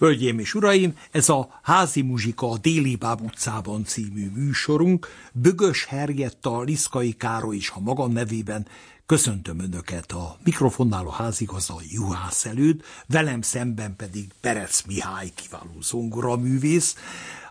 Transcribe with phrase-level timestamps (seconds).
[0.00, 5.08] Hölgyeim és uraim, ez a Házi Muzsika a Déli Báb utcában című műsorunk.
[5.32, 8.66] Bögös Herjetta, Liszkai Károly is, ha magam nevében
[9.06, 16.94] Köszöntöm Önöket a mikrofonnál a házigazda Juhász előtt, velem szemben pedig Perec Mihály kiváló zongoraművész,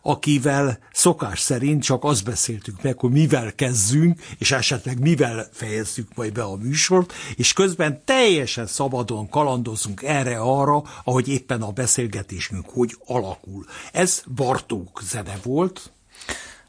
[0.02, 6.34] akivel szokás szerint csak azt beszéltük meg, hogy mivel kezdünk, és esetleg mivel fejezzük majd
[6.34, 13.66] be a műsort, és közben teljesen szabadon kalandozunk erre-arra, ahogy éppen a beszélgetésünk hogy alakul.
[13.92, 15.92] Ez Bartók zene volt.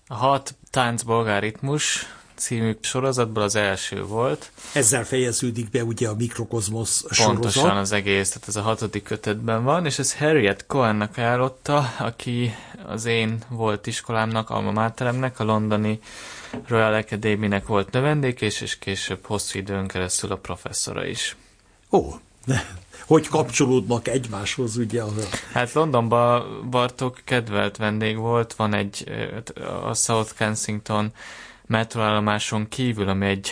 [0.07, 2.07] A hat tánc bolgáritmus
[2.41, 4.51] című sorozatból az első volt.
[4.73, 7.41] Ezzel fejeződik be ugye a Mikrokozmosz sorozat.
[7.41, 12.55] Pontosan az egész, tehát ez a hatodik kötetben van, és ez Harriet Cohennak ajánlotta, aki
[12.87, 15.99] az én volt iskolámnak, alma máteremnek, a londoni
[16.67, 21.37] Royal Academy-nek volt növendék, és, és később hosszú időn keresztül a professzora is.
[21.93, 22.13] Ó,
[23.07, 25.03] hogy kapcsolódnak egymáshoz, ugye?
[25.53, 29.05] Hát Londonban Bartok kedvelt vendég volt, van egy
[29.85, 31.13] a South Kensington
[31.71, 33.51] metroállomáson kívül, ami egy,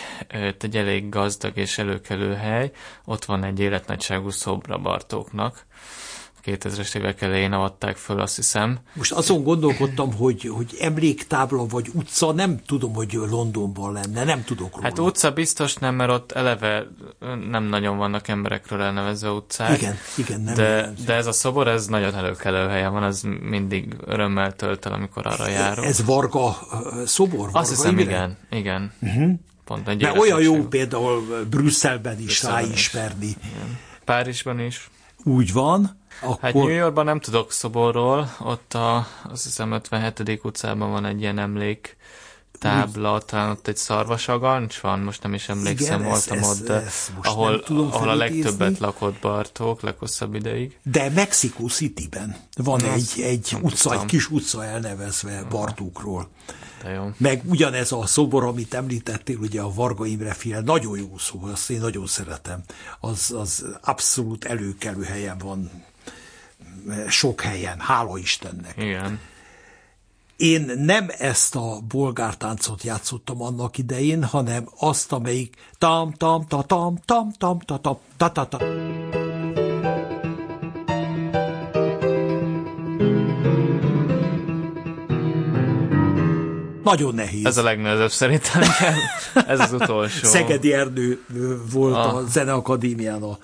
[0.59, 2.71] egy elég gazdag és előkelő hely,
[3.05, 5.65] ott van egy életnagyságú szobra Bartóknak.
[6.45, 8.79] 2000-es évek elején avatták föl, azt hiszem.
[8.93, 14.75] Most azon gondolkodtam, hogy, hogy emléktábla vagy utca, nem tudom, hogy Londonban lenne, nem tudok
[14.75, 14.83] róla.
[14.83, 16.87] Hát utca biztos nem, mert ott eleve
[17.49, 19.77] nem nagyon vannak emberekről elnevezve utcák.
[19.81, 20.53] Igen, igen, nem.
[20.53, 24.93] De, de ez a szobor, ez nagyon előkelő helyen van, az mindig örömmel tölt el,
[24.93, 25.85] amikor arra járok.
[25.85, 26.57] Ez Varga
[27.05, 27.37] szobor?
[27.37, 28.03] Varga azt hiszem, Imre?
[28.03, 28.93] igen, igen.
[29.01, 29.31] Uh-huh.
[29.65, 33.25] Pont egy Mert olyan jó például Brüsszelben is Brüsszelben ráismerni.
[33.25, 33.35] Is.
[34.05, 34.89] Párizsban is.
[35.23, 35.98] Úgy van.
[36.21, 36.37] Akkor...
[36.41, 40.39] Hát New Yorkban nem tudok szoborról, ott a, azt hiszem 57.
[40.43, 41.97] utcában van egy ilyen emlék
[42.59, 46.73] tábla, talán ott egy szarvasagancs van, most nem is emlékszem, Igen, voltam ez, ott, de
[46.73, 50.79] ez ahol, ahol a legtöbbet lakott Bartók, leghosszabb ideig.
[50.83, 56.29] De Mexico City-ben van Na, egy, egy utca, egy kis utca elnevezve Bartókról.
[56.83, 57.09] De jó.
[57.17, 61.69] Meg ugyanez a szobor, amit említettél, ugye a Varga Imre fél, nagyon jó szobor, azt
[61.69, 62.63] én nagyon szeretem.
[62.99, 65.71] Az, az abszolút előkelő helyen van
[67.09, 68.73] sok helyen, hála Istennek.
[68.77, 69.19] Igen.
[70.37, 76.97] Én nem ezt a bolgártáncot játszottam annak idején, hanem azt, amelyik tam tam ta tam
[77.05, 78.57] tam tam ta tam ta ta ta.
[86.83, 87.45] Nagyon nehéz.
[87.45, 88.61] Ez a legnehezebb szerintem.
[89.47, 90.27] Ez az utolsó.
[90.27, 91.23] Szegedi Erdő
[91.71, 92.15] volt ah.
[92.15, 93.37] a Zeneakadémián a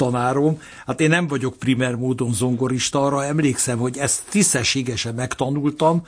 [0.00, 0.60] tanárom.
[0.86, 6.02] Hát én nem vagyok primer módon zongorista, arra emlékszem, hogy ezt tisztességesen megtanultam.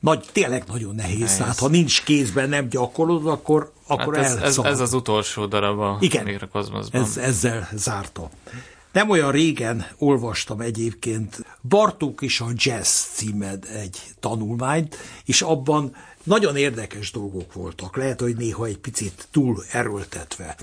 [0.00, 1.18] Nagy, tényleg nagyon nehéz.
[1.18, 1.38] nehéz.
[1.38, 5.78] Hát ha nincs kézben, nem gyakorlod, akkor, akkor hát ez, ez, ez, az utolsó darab
[5.78, 6.50] a Igen,
[6.90, 8.30] ez, ezzel zárta.
[8.92, 16.56] Nem olyan régen olvastam egyébként Bartók és a Jazz címed egy tanulmányt, és abban nagyon
[16.56, 17.96] érdekes dolgok voltak.
[17.96, 20.56] Lehet, hogy néha egy picit túl erőltetve.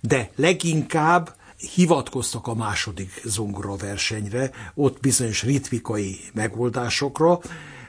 [0.00, 7.40] De leginkább hivatkoztak a második zongora versenyre, ott bizonyos ritmikai megoldásokra,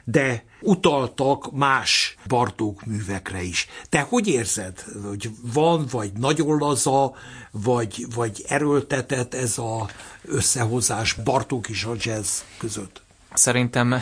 [0.04, 3.66] de utaltak más Bartók művekre is.
[3.88, 7.14] Te hogy érzed, hogy van, vagy nagyon laza,
[7.50, 9.88] vagy, vagy erőltetett ez a
[10.24, 13.04] összehozás Bartók és a jazz között?
[13.32, 13.94] Szerintem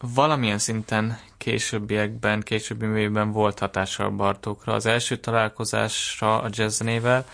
[0.00, 4.72] valamilyen szinten későbbiekben, későbbi művében volt hatással Bartókra.
[4.72, 7.26] Az első találkozásra a jazznével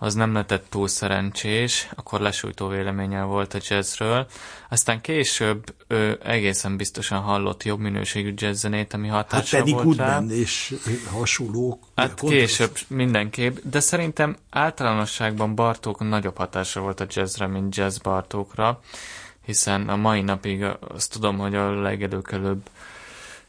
[0.00, 4.26] az nem letett túl szerencsés, akkor lesújtó véleménye volt a jazzről.
[4.68, 10.20] Aztán később ő egészen biztosan hallott jobb minőségű jazzzenét, ami hatással hát volt rá.
[10.28, 10.74] és
[11.10, 11.82] hasonlók.
[11.94, 18.80] Hát később mindenképp, de szerintem általánosságban Bartók nagyobb hatása volt a jazzre, mint jazz Bartókra,
[19.44, 22.60] hiszen a mai napig azt tudom, hogy a legelőkelőbb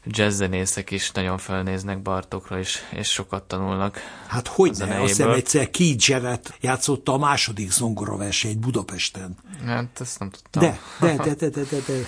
[0.04, 3.98] jazzzenészek is nagyon felnéznek Bartokra, és, és sokat tanulnak.
[4.26, 9.36] Hát hogy ne, azt hiszem egyszer Jarrett játszotta a második zongoraversenyt Budapesten.
[9.66, 10.62] Hát ezt nem tudtam.
[10.62, 11.76] De, de, de, de, de, de.
[11.86, 12.06] de.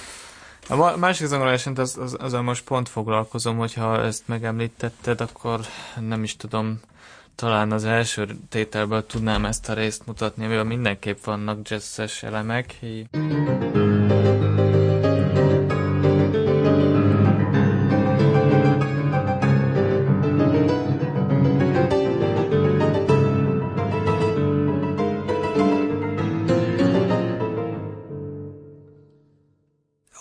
[0.69, 5.61] A másik zongoraversenyt az, az, az, most pont foglalkozom, hogyha ezt megemlítetted, akkor
[6.01, 6.81] nem is tudom,
[7.35, 12.77] talán az első tételből tudnám ezt a részt mutatni, amivel mindenképp vannak jazzes elemek.
[12.81, 13.09] Hi-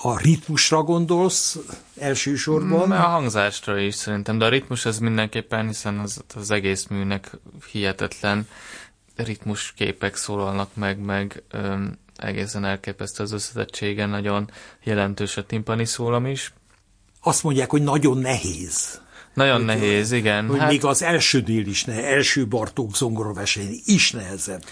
[0.03, 1.57] a ritmusra gondolsz
[1.97, 2.87] elsősorban?
[2.87, 7.31] Mm, a hangzásra is szerintem, de a ritmus az mindenképpen, hiszen az, az egész műnek
[7.71, 8.47] hihetetlen
[9.15, 14.49] ritmus képek szólalnak meg, meg öm, egészen elképesztő az összetettsége, nagyon
[14.83, 16.53] jelentős a timpani szólam is.
[17.21, 19.01] Azt mondják, hogy nagyon nehéz.
[19.33, 20.47] Nagyon hogy, nehéz, igen.
[20.47, 24.63] Hogy hát, még az elsődél is ne, első Bartók zongoraverseny is nehezebb.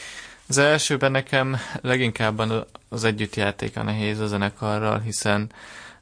[0.50, 2.42] Az elsőben nekem leginkább
[2.90, 5.52] az együttjáték a nehéz a zenekarral, hiszen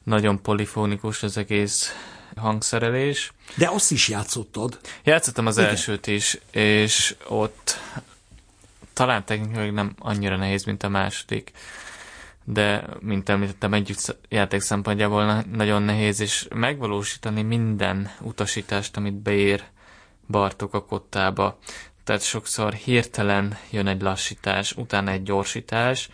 [0.02, 1.94] nagyon polifónikus az egész
[2.36, 3.32] hangszerelés.
[3.54, 4.78] De azt is játszottad?
[5.04, 5.68] Játszottam az Igen.
[5.68, 7.78] elsőt is, és ott
[8.92, 11.52] talán technikailag nem annyira nehéz, mint a második,
[12.44, 19.64] de mint említettem, együtt játék szempontjából nagyon nehéz, és megvalósítani minden utasítást, amit beír
[20.28, 21.58] Bartok a kottába.
[22.08, 26.08] Tehát sokszor hirtelen jön egy lassítás, utána egy gyorsítás,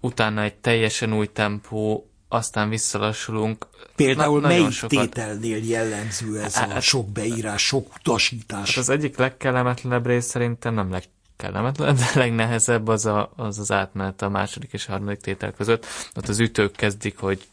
[0.00, 3.66] utána egy teljesen új tempó, aztán visszalassulunk.
[3.96, 5.00] Például Na, melyik sokat...
[5.00, 8.68] tételnél jellemző ez hát, a sok beírás, sok utasítás?
[8.68, 14.22] Hát az egyik legkellemetlenebb rész szerintem nem legkellemetlenebb, de legnehezebb az, a, az az átmenet
[14.22, 15.86] a második és a harmadik tétel között.
[16.16, 17.48] Ott az ütők kezdik, hogy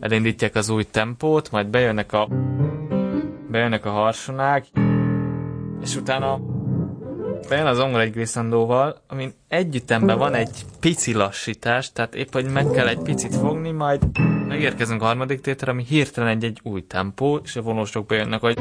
[0.00, 2.28] elindítják az új tempót, majd bejönnek a
[3.50, 4.66] bejönnek a harsonák,
[5.82, 6.40] és utána
[7.48, 12.70] bejön az angol egy glissandóval, amin együttemben van egy pici lassítás, tehát épp, hogy meg
[12.70, 14.02] kell egy picit fogni, majd
[14.48, 18.58] megérkezünk a harmadik tétre, ami hirtelen egy, egy új tempó, és a vonósok bejönnek, hogy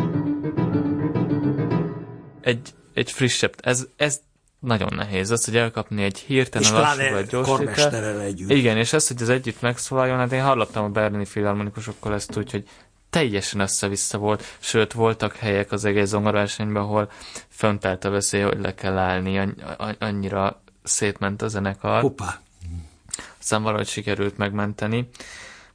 [2.42, 4.22] egy, egy frissebb, ez, ez
[4.60, 7.60] nagyon nehéz az, hogy elkapni egy hirtelen lassú vagy gyors
[8.22, 8.50] együtt.
[8.50, 12.52] Igen, és ez, hogy az együtt megszólaljon, hát én hallottam a berlini filharmonikusokkal ezt úgy,
[12.52, 12.64] hogy
[13.16, 17.12] teljesen össze-vissza volt, sőt voltak helyek az egész zongoraversenyben, ahol
[17.50, 19.54] fönt állt a veszély, hogy le kell állni,
[20.00, 22.02] annyira szétment a zenekar.
[22.02, 22.40] Hoppá.
[23.40, 25.10] Aztán valahogy sikerült megmenteni,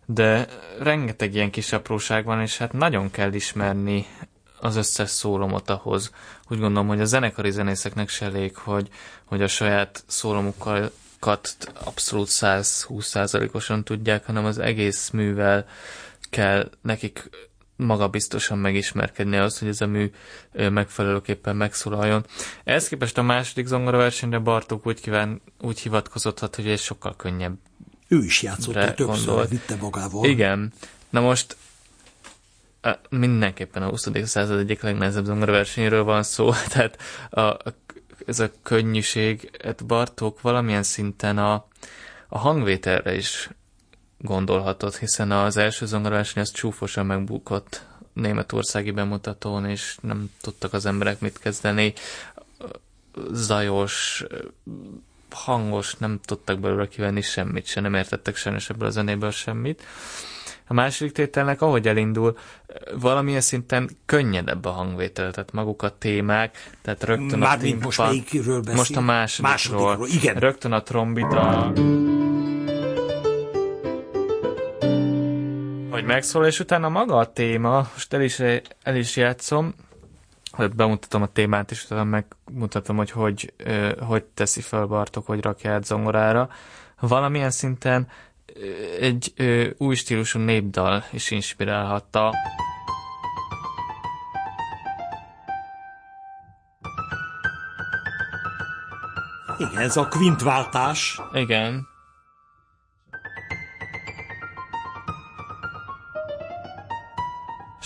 [0.06, 0.46] de
[0.78, 4.06] rengeteg ilyen kis apróság van, és hát nagyon kell ismerni
[4.60, 6.10] az összes szólomot ahhoz.
[6.48, 8.88] Úgy gondolom, hogy a zenekari zenészeknek se elég, hogy,
[9.24, 10.90] hogy a saját szólomukkal
[11.84, 15.66] abszolút 120%-osan tudják, hanem az egész művel
[16.30, 17.30] kell nekik
[17.76, 20.10] magabiztosan megismerkedni az, hogy ez a mű
[20.52, 22.26] megfelelőképpen megszólaljon.
[22.64, 27.58] Ehhez képest a második zongora versenyre Bartók úgy, kíván, úgy hivatkozott, hogy ez sokkal könnyebb.
[28.08, 30.24] Ő is játszott, többször vitte magával.
[30.24, 30.72] Igen.
[31.10, 31.56] Na most
[33.08, 34.08] mindenképpen a 20.
[34.24, 36.98] század egyik legnehezebb zongora versenyről van szó, tehát
[37.30, 37.56] a,
[38.26, 41.66] ez a könnyűség, hát Bartók valamilyen szinten a,
[42.28, 43.50] a hangvételre is
[44.20, 51.20] gondolhatod, hiszen az első zongoráson az csúfosan megbukott németországi bemutatón, és nem tudtak az emberek
[51.20, 51.92] mit kezdeni.
[53.30, 54.24] Zajos,
[55.30, 59.82] hangos, nem tudtak belőle kivenni semmit, se nem értettek sajnos ebből a zenéből semmit.
[60.66, 62.38] A második tételnek, ahogy elindul,
[62.98, 67.98] valamilyen szinten könnyedebb a hangvétel, tehát maguk a témák, tehát rögtön Már a timpa, most?
[68.74, 69.50] Most a másodikról.
[69.50, 70.34] másodikról igen.
[70.34, 71.72] Rögtön a trombita.
[76.00, 78.38] Hogy megszól, és utána maga a téma, most el is,
[78.82, 79.74] el is játszom,
[80.76, 83.52] bemutatom a témát, és utána megmutatom, hogy hogy,
[84.00, 86.48] hogy teszi fel Bartok, hogy rakja át zongorára.
[87.00, 88.08] Valamilyen szinten
[89.00, 89.32] egy
[89.78, 92.34] új stílusú népdal is inspirálhatta.
[99.58, 101.20] Igen, ez a kvintváltás.
[101.32, 101.89] Igen.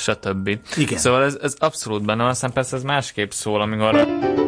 [0.04, 0.58] Stb.
[0.76, 0.98] Igen.
[0.98, 4.43] Szóval ez, ez abszolút benne van, aztán persze ez másképp szól, amikor ez,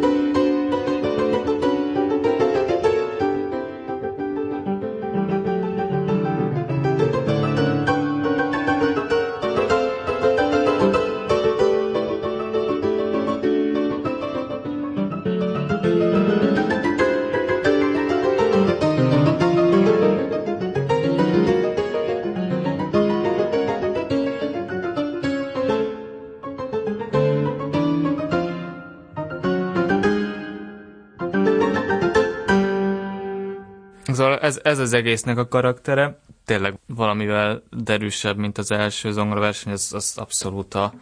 [34.67, 36.19] ez az egésznek a karaktere.
[36.45, 40.93] Tényleg valamivel derűsebb, mint az első zongoraverseny, ez az abszolút a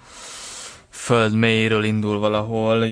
[0.91, 2.85] föld mélyéről indul valahol.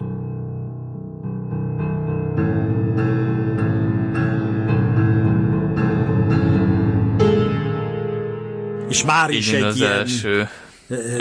[8.88, 10.49] És már is egy az ilyen első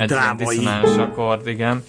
[0.05, 0.65] drámai.
[0.83, 1.83] akkord, igen.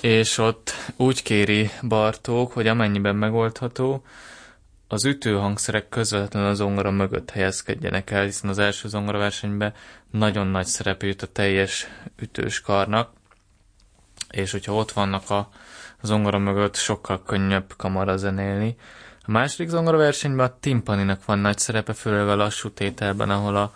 [0.00, 4.02] És ott úgy kéri Bartók, hogy amennyiben megoldható,
[4.88, 9.72] az ütőhangszerek közvetlenül az zongora mögött helyezkedjenek el, hiszen az első zongoraversenyben
[10.10, 11.86] nagyon nagy szerep jut a teljes
[12.18, 13.10] ütős karnak,
[14.30, 15.48] és hogyha ott vannak a
[16.02, 18.76] zongora mögött, sokkal könnyebb kamara zenélni.
[19.22, 23.72] A második zongoraversenyben a timpaninak van nagy szerepe, főleg a lassú tételben, ahol a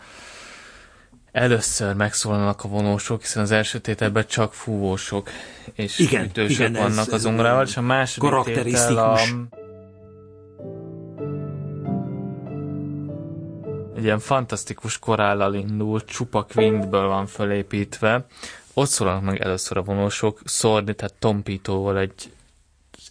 [1.32, 5.30] először megszólalnak a vonósok, hiszen az első tételben csak fúvósok
[5.74, 9.18] és igen, ütősök igen, vannak ez, a zongorával, és a második tétel a
[14.02, 18.26] egy ilyen fantasztikus korállal indul, csupa quintből van fölépítve.
[18.74, 22.32] Ott szólalnak meg először a vonósok, szórni, tehát tompítóval egy,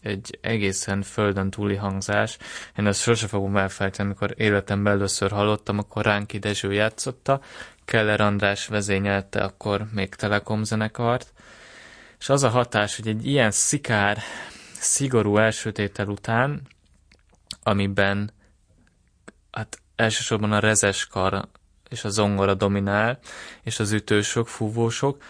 [0.01, 2.37] egy egészen földön túli hangzás.
[2.77, 7.41] Én ezt sose fogom elfelejteni, amikor életemben először hallottam, akkor Ránki Dezső játszotta,
[7.85, 11.33] Keller András vezényelte akkor még Telekom zenekart,
[12.19, 14.17] és az a hatás, hogy egy ilyen szikár,
[14.73, 16.61] szigorú elsőtétel után,
[17.63, 18.31] amiben
[19.51, 21.47] hát elsősorban a rezes kar
[21.89, 23.19] és a zongora dominál,
[23.63, 25.23] és az ütősök, fúvósok,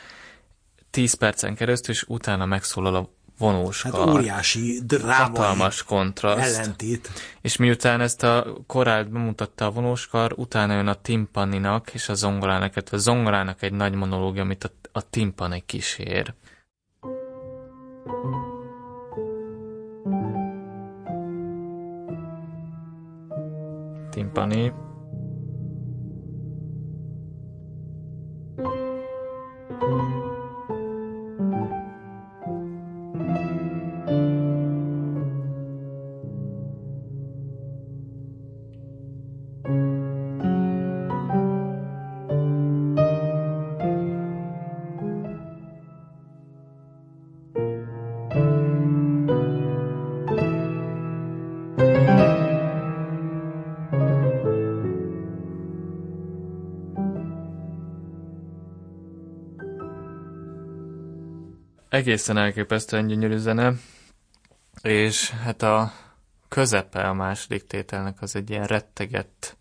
[0.91, 6.57] 10 percen keresztül, és utána megszólal a vonós hát óriási drámai hatalmas kontraszt.
[6.57, 7.09] ellentét.
[7.41, 12.71] És miután ezt a korált bemutatta a vonóskar, utána jön a timpaninak és a zongorának,
[12.71, 16.33] illetve a zongorának egy nagy monológia, amit a, a timpani kísér.
[24.11, 24.71] timpany
[61.91, 63.73] Egészen elképesztően gyönyörű zene,
[64.81, 65.93] és hát a
[66.47, 69.57] közepe a második tételnek az egy ilyen rettegett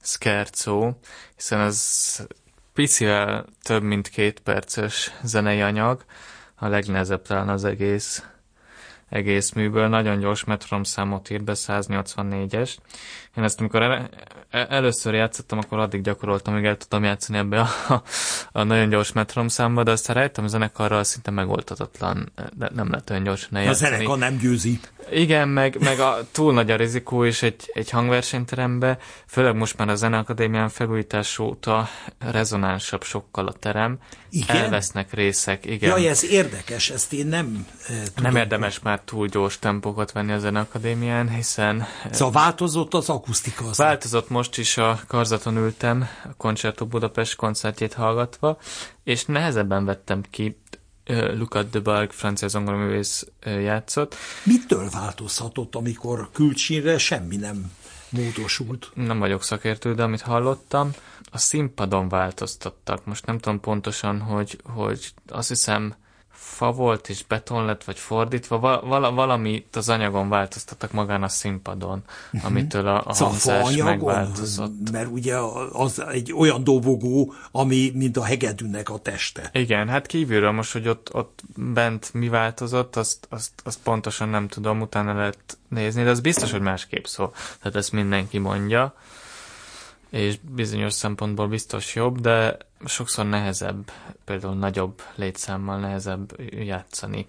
[0.00, 0.98] skercó,
[1.34, 2.26] hiszen ez
[2.72, 6.04] picivel több mint két perces zenei anyag,
[6.54, 8.24] a legnehezebb talán az egész
[9.12, 12.76] egész műből, nagyon gyors metronom számot írt be, 184-es.
[13.36, 14.10] Én ezt amikor el,
[14.50, 18.02] először játszottam, akkor addig gyakoroltam, hogy el tudtam játszani ebbe a, a,
[18.52, 23.10] a nagyon gyors metronom számba, de aztán rájöttem a zenekarral szinte megoldhatatlan, de nem lehet
[23.10, 23.86] olyan gyorsan eljátszani.
[23.86, 24.80] A zenekar nem győzi.
[25.10, 29.88] Igen, meg, meg a, túl nagy a rizikó is egy, egy hangversenyterembe, főleg most már
[29.88, 31.88] a Zeneakadémián felújítás óta
[32.18, 33.98] rezonánsabb sokkal a terem.
[34.30, 34.56] Igen?
[34.56, 35.90] Elvesznek részek, igen.
[35.90, 38.32] Jaj, ez érdekes, ezt én nem e, tudom.
[38.32, 41.84] Nem érdemes már túl gyors tempókat venni a Zeneakadémián, hiszen...
[42.10, 43.68] Szóval változott az akusztika?
[43.68, 48.58] Az változott most is, a karzaton ültem, a Concerto Budapest koncertjét hallgatva,
[49.04, 50.60] és nehezebben vettem ki
[51.34, 54.14] Lucat de Barg, francia zongoraművész játszott.
[54.44, 57.72] Mitől változhatott, amikor külcsínre semmi nem
[58.10, 58.90] módosult?
[58.94, 60.90] Nem vagyok szakértő, de amit hallottam,
[61.30, 63.04] a színpadon változtattak.
[63.04, 65.94] Most nem tudom pontosan, hogy, hogy azt hiszem
[66.42, 72.02] fa volt és beton lett, vagy fordítva, val- valamit az anyagon változtattak magán a színpadon,
[72.32, 72.50] uh-huh.
[72.50, 74.90] amitől a, a szóval hangzás megváltozott.
[74.92, 75.36] Mert ugye
[75.72, 79.50] az egy olyan dobogó, ami mint a hegedűnek a teste.
[79.52, 84.48] Igen, hát kívülről most, hogy ott, ott bent mi változott, azt, azt, azt pontosan nem
[84.48, 87.32] tudom, utána lehet nézni, de az biztos, hogy másképp szó.
[87.60, 88.94] Tehát ezt mindenki mondja
[90.12, 93.92] és bizonyos szempontból biztos jobb, de sokszor nehezebb,
[94.24, 97.24] például nagyobb létszámmal nehezebb játszani.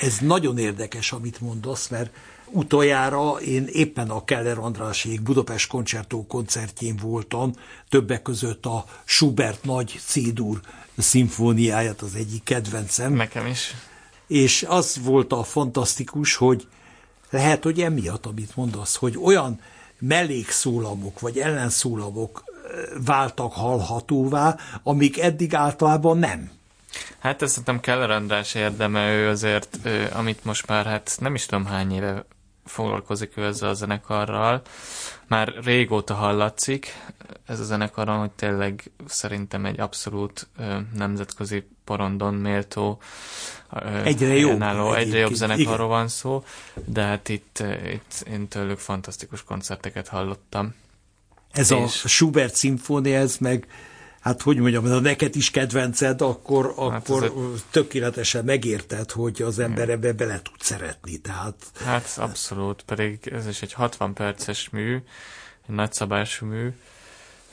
[0.00, 2.14] Ez nagyon érdekes, amit mondasz, mert
[2.50, 7.52] utoljára én éppen a Keller Andrásék Budapest koncertó koncertjén voltam,
[7.88, 10.60] többek között a Schubert nagy cédur
[10.96, 13.12] szimfóniáját, az egyik kedvencem.
[13.12, 13.74] Nekem is.
[14.26, 16.66] És az volt a fantasztikus, hogy
[17.30, 19.60] lehet, hogy emiatt, amit mondasz, hogy olyan
[19.98, 22.44] mellékszólamok vagy ellenszólamok
[23.04, 26.50] váltak hallhatóvá, amik eddig általában nem.
[27.18, 31.46] Hát ezt szerintem Keller András érdeme, ő azért, ő, amit most már hát nem is
[31.46, 32.24] tudom hány éve
[32.68, 34.62] foglalkozik ő ezzel a zenekarral.
[35.26, 36.94] Már régóta hallatszik
[37.46, 40.48] ez a zenekaron, hogy tényleg szerintem egy abszolút
[40.94, 43.00] nemzetközi porondon méltó
[44.04, 46.44] egyre jobb, álló, egyre jobb zenekarról van szó,
[46.84, 50.74] de hát itt, itt én tőlük fantasztikus koncerteket hallottam.
[51.52, 52.04] Ez és...
[52.04, 53.66] a Schubert szimfónia, ez meg
[54.28, 57.32] hát hogy mondjam, ha neked is kedvenced, akkor, hát akkor egy...
[57.70, 61.16] tökéletesen megérted, hogy az ember ebbe bele tud szeretni.
[61.16, 61.54] Tehát...
[61.84, 64.94] Hát abszolút, pedig ez is egy 60 perces mű,
[65.68, 66.68] egy nagyszabású mű,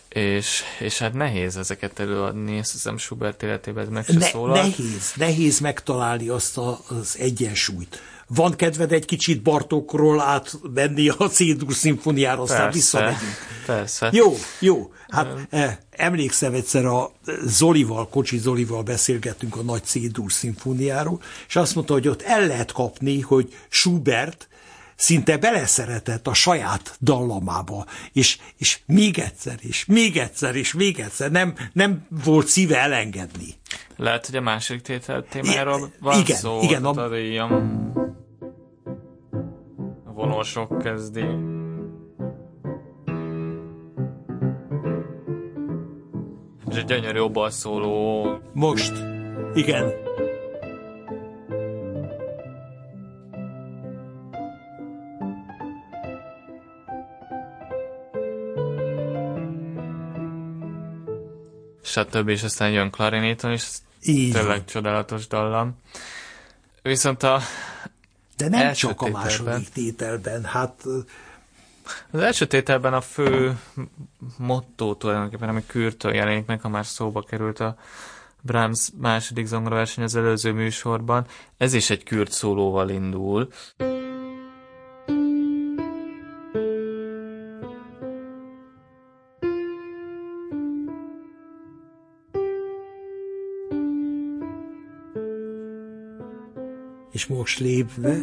[0.09, 4.55] és, és hát nehéz ezeket előadni, ezt hiszem Schubert életében meg se ne, szólal.
[4.55, 11.73] Nehéz, nehéz megtalálni azt a, az egyensúlyt, Van kedved egy kicsit Bartókról átmenni a C-dur
[11.73, 13.35] szimfóniára, aztán visszamegyünk.
[13.65, 14.09] Persze.
[14.11, 14.91] Jó, jó.
[15.07, 17.11] Hát eh, emlékszem egyszer a
[17.45, 22.71] Zolival, Kocsi Zolival beszélgettünk a nagy C-dur szimfóniáról, és azt mondta, hogy ott el lehet
[22.71, 24.47] kapni, hogy Schubert
[24.95, 31.31] szinte beleszeretett a saját dallamába, és, és még egyszer, és még egyszer, és még egyszer,
[31.31, 33.55] nem, nem volt szíve elengedni.
[33.97, 36.59] Lehet, hogy a második tétel témájáról van igen, szó.
[36.61, 37.09] igen, a-
[40.15, 41.25] vonósok kezdi.
[46.69, 48.93] És egy gyönyörű obalszóló Most,
[49.53, 49.93] igen,
[61.95, 62.29] stb.
[62.29, 63.67] és aztán jön klarinéton, és
[64.01, 65.75] így tényleg csodálatos dallam.
[66.81, 67.39] Viszont a,
[68.37, 69.21] De nem első csak a tételben.
[69.21, 70.83] második tételben, hát
[72.11, 73.59] az első tételben a fő
[74.37, 77.77] motto tulajdonképpen, ami Kürtől jelenik meg, ha már szóba került a
[78.41, 81.25] Brahms második zongoraverseny az előző műsorban,
[81.57, 83.47] ez is egy kürt szólóval indul.
[97.15, 98.17] És most lépve,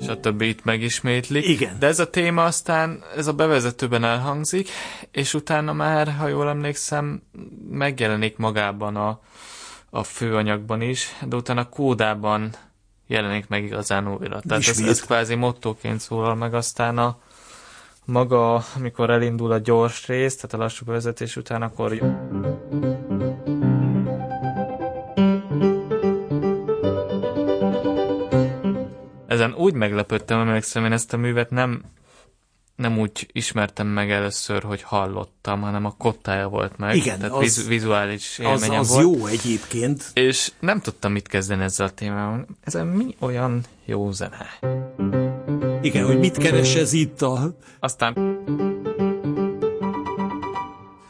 [0.00, 0.40] stb.
[0.40, 1.48] itt megismétlik.
[1.48, 1.78] Igen.
[1.78, 4.68] De ez a téma aztán, ez a bevezetőben elhangzik,
[5.10, 7.22] és utána már, ha jól emlékszem,
[7.70, 9.20] megjelenik magában a,
[9.90, 12.54] a főanyagban is, de utána kódában
[13.06, 14.40] jelenik meg igazán újra.
[14.40, 14.88] Tehát ez, Ismét.
[14.88, 17.18] ez kvázi mottóként szólal meg, aztán a
[18.04, 21.92] maga, amikor elindul a gyors rész, tehát a lassú bevezetés után, akkor
[29.26, 31.82] Ezen úgy meglepődtem, emlékszem, én ezt a művet nem,
[32.76, 36.96] nem úgy ismertem meg először, hogy hallottam, hanem a kottája volt meg.
[36.96, 39.02] Igen, tehát az- viz, vizuális az, élményem az volt.
[39.02, 40.10] jó egyébként.
[40.14, 42.46] És nem tudtam mit kezdeni ezzel a témával.
[42.60, 44.46] Ez mi olyan jó zene?
[45.82, 47.56] Igen, hogy mit keres ez itt a...
[47.80, 48.38] Aztán,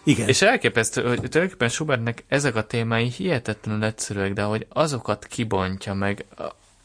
[0.04, 5.94] Igen, és elképesztő, hogy tulajdonképpen Schubertnek ezek a témái hihetetlenül egyszerűek, de hogy azokat kibontja
[5.94, 6.24] meg,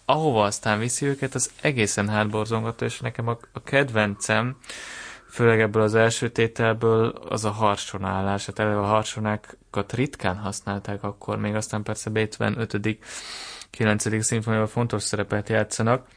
[0.09, 4.57] ahova aztán viszi őket, az egészen hátborzongató, és nekem a, a kedvencem,
[5.29, 8.45] főleg ebből az első tételből, az a harsonálás.
[8.45, 12.99] Hát eleve a harsonákat ritkán használták akkor, még aztán persze Beethoven 5
[13.69, 14.23] 9.
[14.23, 16.07] szimfoniában fontos szerepet játszanak.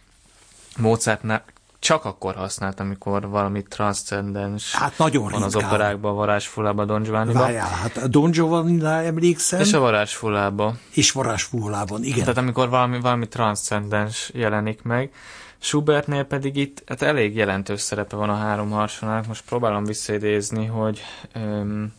[0.76, 1.44] Mozartnál
[1.82, 7.42] csak akkor használt, amikor valami transzcendens hát nagyon van az operákban, a varázsfulában, Don Giovanniban.
[7.42, 10.78] Várjál, hát a Don Giovanni-nál emlékszem, És a varázsfulában.
[10.94, 12.18] és Varázsfúlában, igen.
[12.18, 15.12] Tehát amikor valami, valami transzcendens jelenik meg.
[15.58, 19.26] Schubertnél pedig itt hát elég jelentős szerepe van a három harsonának.
[19.26, 21.00] Most próbálom visszaidézni, hogy,
[21.34, 21.92] öm,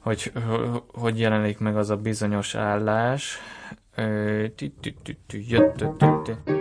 [0.00, 3.38] hogy, hogy, hogy jelenik meg az a bizonyos állás.
[3.94, 6.59] Ö, tü- tü- tü- tü- jött- tü- tü- tü.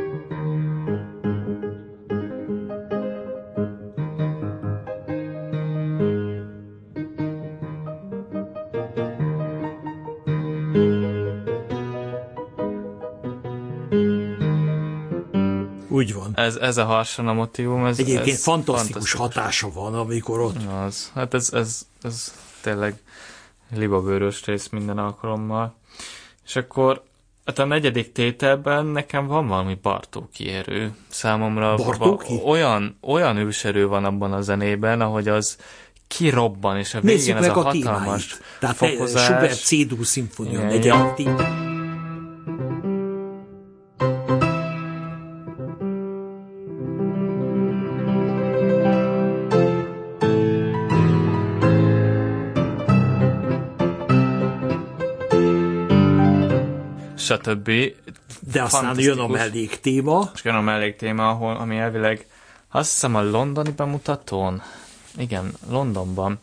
[16.40, 17.86] Ez, ez a harsona motivum.
[17.86, 21.12] Ez, Egyébként ez fantasztikus hatása van, amikor ott Az.
[21.16, 22.96] Hát ez, ez, ez tényleg
[23.76, 25.76] libabőrös rész minden alkalommal.
[26.46, 27.04] És akkor
[27.46, 30.96] hát a negyedik tételben nekem van valami Bartóki erő.
[31.08, 32.36] Számomra Bartóki?
[32.36, 35.58] va- olyan, olyan őserő van abban a zenében, ahogy az
[36.08, 37.82] kirobban, és a végén Nézzük ez meg a a hatalmas
[38.28, 38.44] témáit.
[38.60, 39.24] Tehát fokozás.
[39.24, 41.16] Schubert C-dur szimfónia, Igen,
[57.30, 57.72] stb.
[58.52, 60.32] De aztán jön a mellék téma.
[60.34, 62.28] És jön a mellék téma, ahol, ami elvileg
[62.72, 64.62] azt hiszem a londoni bemutatón,
[65.18, 66.40] igen, Londonban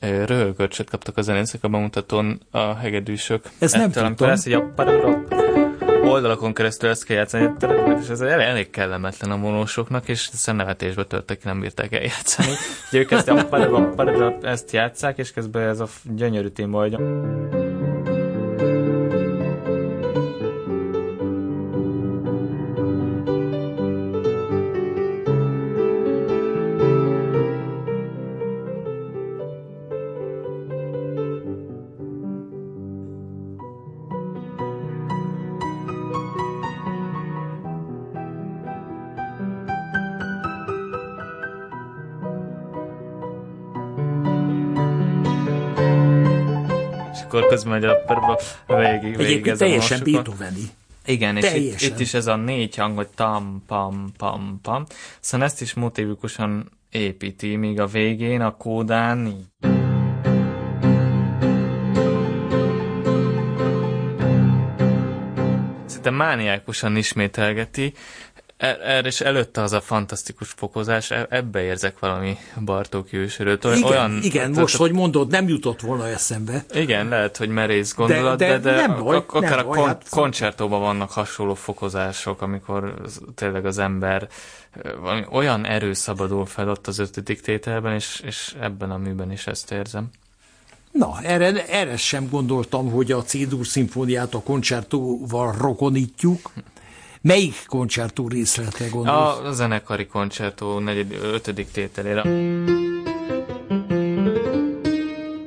[0.00, 3.44] röhögörcsöt kaptak a zenészek a bemutatón a hegedűsök.
[3.58, 4.60] Ezt nem Ettől, tudtam.
[4.60, 5.34] A pararap
[6.04, 7.50] oldalakon keresztül ezt kell játszani,
[8.00, 12.48] és ez elég, kellemetlen a vonósoknak, és szemnevetésbe törtek, nem bírták eljátszani.
[12.90, 16.96] Ugye ők ezt, a ezt játszák, és közben ez a gyönyörű téma, hogy
[47.32, 50.70] akkor közben megy a végig, végig Egyébként teljesen Beethoveni.
[51.06, 54.84] Igen, és itt, itt, is ez a négy hang, hogy tam, pam, pam, pam.
[55.20, 59.70] Szóval ezt is motivikusan építi, míg a végén a kódán így.
[65.86, 67.92] Szinte mániákusan ismételgeti,
[68.62, 73.64] erre is előtte az a fantasztikus fokozás, e, ebbe érzek valami Bartók jősörőt.
[73.64, 76.64] Igen, olyan, igen tehát, most, hogy mondod, nem jutott volna eszembe.
[76.72, 79.86] Igen, lehet, hogy merész gondolat, de, de, de, de nem baj, akár nem a kon-
[79.86, 80.06] hát...
[80.10, 82.94] koncertóban vannak hasonló fokozások, amikor
[83.34, 84.28] tényleg az ember
[85.00, 89.46] valami olyan erő szabadul fel ott az ötödik tételben, és, és ebben a műben is
[89.46, 90.10] ezt érzem.
[90.90, 96.50] Na, erre, erre sem gondoltam, hogy a C-dur szimfóniát a koncertóval rokonítjuk.
[97.22, 99.38] Melyik koncertó részletre gondolsz?
[99.38, 102.22] A, a zenekari koncertó negyed, ötödik tételére.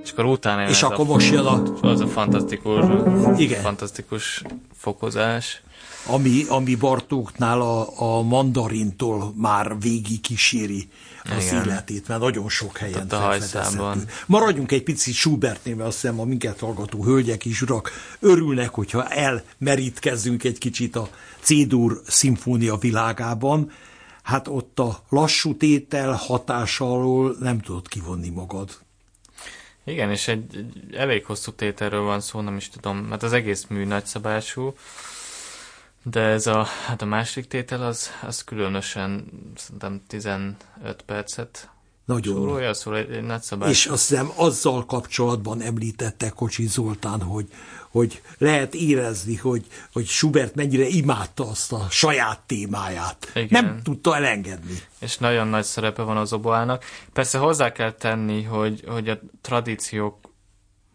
[0.03, 1.63] És akkor utána És akkor a, most jön a...
[1.81, 2.85] Az a fantasztikus,
[3.37, 3.61] Igen.
[3.61, 4.41] fantasztikus
[4.77, 5.61] fokozás.
[6.07, 10.89] Ami, ami Bartóknál a, a mandarintól már végig kíséri
[11.29, 11.65] az Igen.
[11.65, 16.59] életét, mert nagyon sok helyen a Maradjunk egy picit Schubertnél, mert azt hiszem a minket
[16.59, 17.91] hallgató hölgyek és urak.
[18.19, 21.09] Örülnek, hogyha elmerítkezzünk egy kicsit a
[21.39, 23.71] C-dur szimfónia világában,
[24.23, 28.83] hát ott a lassú tétel hatása alól nem tudod kivonni magad.
[29.85, 33.65] Igen, és egy, egy elég hosszú tételről van szó, nem is tudom, mert az egész
[33.69, 34.73] mű nagyszabású,
[36.11, 40.55] de ez a, hát a másik tétel az, az különösen szerintem 15
[41.05, 41.69] percet
[42.05, 42.35] nagyon.
[42.35, 43.69] Sorolja, szóval egy, egy nagyszabás.
[43.69, 47.47] És azt hiszem azzal kapcsolatban említette Kocsi Zoltán, hogy,
[47.89, 53.31] hogy lehet érezni, hogy, hogy Schubert mennyire imádta azt a saját témáját.
[53.35, 53.63] Igen.
[53.63, 54.77] Nem tudta elengedni.
[54.99, 56.83] És nagyon nagy szerepe van az oboának.
[57.13, 60.17] Persze hozzá kell tenni, hogy, hogy a tradíciók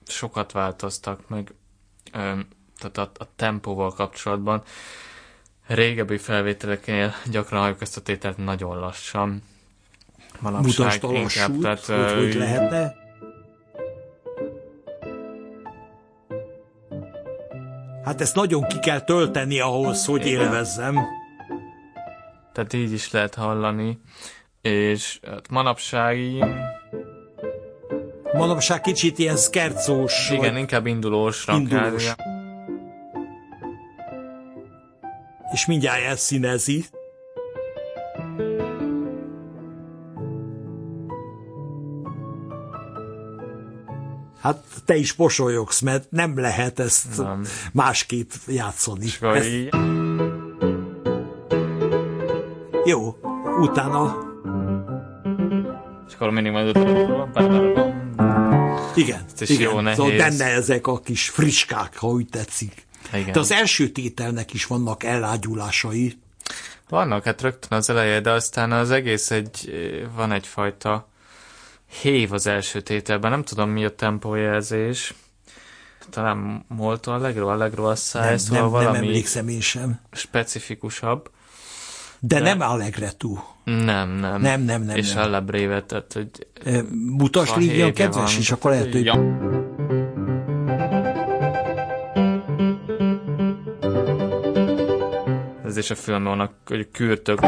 [0.07, 1.55] sokat változtak, meg
[2.81, 4.63] tehát a, a tempóval kapcsolatban.
[5.67, 9.43] Régebbi felvételeknél gyakran halljuk ezt a tételt nagyon lassan.
[10.41, 12.95] Manapság Mutasd a lassút, tehát, hogy, hogy lehetne?
[18.05, 20.41] Hát ezt nagyon ki kell tölteni ahhoz, hogy Igen.
[20.41, 20.99] élvezzem.
[22.53, 24.01] Tehát így is lehet hallani.
[24.61, 26.19] És hát manapság
[28.33, 30.31] Manapság kicsit ilyen szkercós.
[30.31, 32.05] Igen, inkább indulósra indulós.
[32.05, 32.40] kell.
[35.53, 36.85] És mindjárt elszínezi.
[44.41, 47.45] Hát te is posolyogsz, mert nem lehet ezt nem.
[47.73, 49.07] másképp játszani.
[49.21, 49.49] Ezt...
[52.85, 53.17] Jó,
[53.61, 54.17] utána...
[56.09, 56.77] És akkor mindig majd
[58.95, 59.71] Igen, Ez igen.
[59.71, 59.97] Jó nehéz.
[59.97, 62.89] Szóval benne ezek a kis friskák, ha úgy tetszik.
[63.13, 63.33] Igen.
[63.33, 66.19] De az első tételnek is vannak ellágyulásai.
[66.89, 69.71] Vannak, hát rögtön az eleje, de aztán az egész egy,
[70.15, 71.09] van egyfajta
[72.01, 75.15] hév az első tételben, nem tudom mi a tempójelzés,
[76.11, 80.01] talán Molto Allegro, Allegro Assai, nem, szóval nem, valami nem emlékszem én sem.
[80.13, 81.31] specifikusabb.
[82.19, 83.45] De, de nem Allegretú.
[83.65, 84.41] Nem, nem.
[84.41, 84.97] Nem, nem, nem.
[84.97, 86.47] És Allebrévet, tehát hogy...
[86.91, 88.41] Mutasd légy a kedves, van.
[88.41, 89.05] és akkor lehet, hogy...
[89.05, 90.00] Ja.
[95.81, 97.39] Ez is a film vannak, hogy kürtök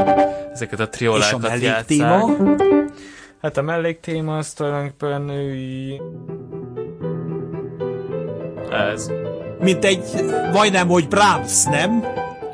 [0.53, 1.85] ezeket a triolákat játszák.
[1.85, 2.29] Téma?
[3.43, 6.01] Hát a melléktéma az tulajdonképpen női...
[8.71, 9.11] Ez.
[9.61, 10.05] Mint egy,
[10.53, 12.05] majdnem, hogy Brahms, nem?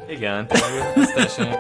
[0.09, 0.47] Igen,
[0.95, 1.57] ez teljesen...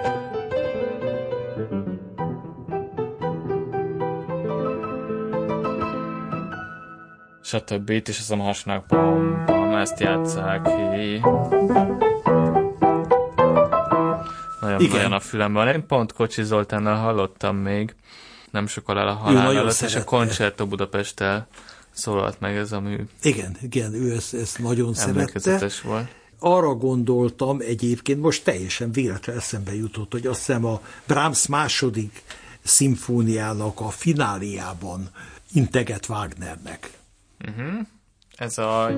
[7.42, 7.90] stb.
[7.90, 11.20] Itt is azon hasonlók, bam, bam, ezt játszák ki.
[14.68, 14.96] Nagyon, Igen.
[14.96, 15.68] nagyon a fülemben.
[15.68, 17.94] Én pont Kocsi Zoltánnal hallottam még,
[18.50, 21.46] nem sokkal el a halál előtt, és a Concerto Budapesttel
[21.90, 22.96] szólalt meg ez a mű.
[23.22, 25.70] Igen, igen, ő ezt, ezt nagyon szerette.
[25.82, 26.06] volt.
[26.38, 32.22] Arra gondoltam egyébként, most teljesen véletlen eszembe jutott, hogy azt hiszem a Brahms második
[32.62, 35.08] szimfóniának a fináliában
[35.52, 36.90] integet Wagnernek.
[37.48, 37.86] Uh-huh.
[38.36, 38.90] Ez a...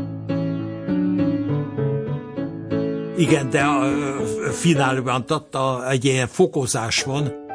[3.21, 3.93] Igen, de a
[4.53, 5.25] finálban
[5.89, 7.49] egy ilyen fokozás van,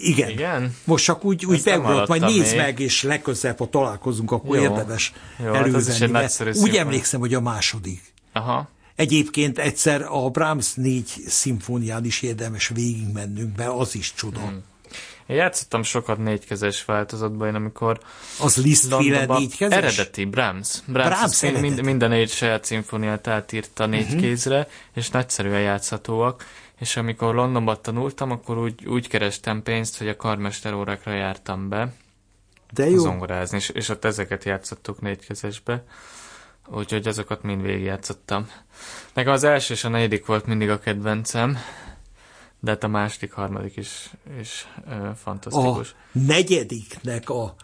[0.00, 0.28] Igen.
[0.30, 0.74] Igen?
[0.84, 4.62] Most csak úgy, úgy beugrott, majd nézd meg, és legközelebb, ha találkozunk, akkor Jó.
[4.62, 5.12] érdemes
[5.44, 6.12] Jó, elővenni.
[6.12, 8.02] Hát úgy emlékszem, hogy a második.
[8.32, 8.68] Aha.
[8.96, 14.40] Egyébként egyszer a Brahms négy szimfónián is érdemes végigmennünk, mert az is csoda.
[14.40, 14.62] Hmm.
[15.26, 18.00] Én játszottam sokat négykezes változatban, én amikor...
[18.40, 19.76] Az Lisztféle négykezes?
[19.76, 20.80] Eredeti, Brahms.
[20.86, 21.66] Brahms, Brahms eredeti.
[21.66, 24.20] Mind, minden négy saját szimfóniát átírta négy uh-huh.
[24.20, 26.44] kézre, és nagyszerűen játszhatóak.
[26.80, 31.92] És amikor Londonban tanultam, akkor úgy, úgy kerestem pénzt, hogy a karmester órákra jártam be.
[32.70, 32.98] De jó.
[32.98, 35.84] Zongorázni, és, és ott ezeket játszottuk négykezesbe.
[36.66, 38.50] Úgyhogy azokat mind végigjátszottam.
[39.12, 41.58] Nekem az első és a negyedik volt mindig a kedvencem,
[42.64, 45.90] de hát a második, harmadik is, is ö, fantasztikus.
[45.90, 47.54] A negyediknek a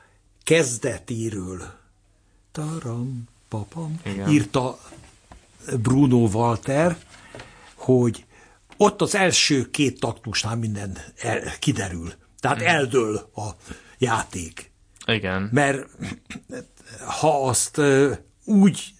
[0.42, 1.62] kezdetéről
[2.52, 4.28] taram, papam, Igen.
[4.28, 4.78] írta
[5.82, 6.96] Bruno Walter,
[7.74, 8.24] hogy
[8.76, 12.12] ott az első két taktusnál minden el, kiderül.
[12.38, 12.66] Tehát mm.
[12.66, 13.48] eldől a
[13.98, 14.70] játék.
[15.06, 15.48] Igen.
[15.52, 15.88] Mert
[17.06, 17.80] ha azt
[18.44, 18.94] úgy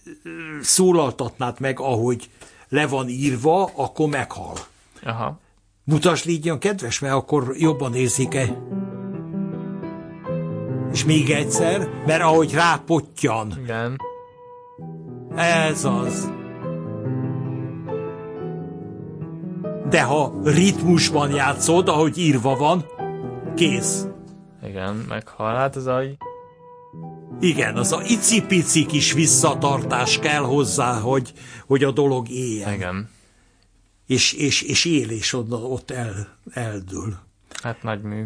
[0.61, 2.29] szólaltatnád meg, ahogy
[2.69, 4.57] le van írva, akkor meghal.
[5.03, 5.39] Aha.
[5.83, 8.57] Mutasd légy kedves, mert akkor jobban érzik-e.
[10.91, 13.53] És még egyszer, mert ahogy rápottyan.
[13.63, 13.95] Igen.
[15.35, 16.31] Ez az.
[19.89, 22.85] De ha ritmusban játszod, ahogy írva van,
[23.55, 24.05] kész.
[24.67, 26.17] Igen, meghal hát az agy.
[27.39, 31.33] Igen, az a icipici kis visszatartás kell hozzá, hogy,
[31.67, 32.73] hogy a dolog éljen.
[32.73, 33.09] Igen.
[34.11, 37.19] És, és, és él, és ott, ott el, eldől.
[37.63, 38.25] Hát nagy mű.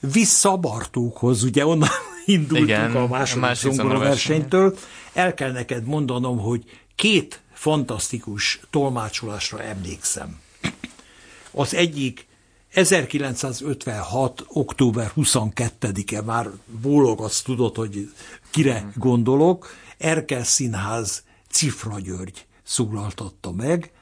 [0.00, 1.88] Vissza Bartókhoz, ugye onnan
[2.26, 4.78] indultunk Igen, a második, a második versenytől.
[5.12, 6.64] El kell neked mondanom, hogy
[6.94, 10.40] két fantasztikus tolmácsolásra emlékszem.
[11.50, 12.26] Az egyik
[12.68, 14.44] 1956.
[14.48, 18.12] október 22-e, már bólogatsz, tudod, hogy
[18.50, 23.92] kire gondolok, Erkel Színház Cifra György szólaltatta meg,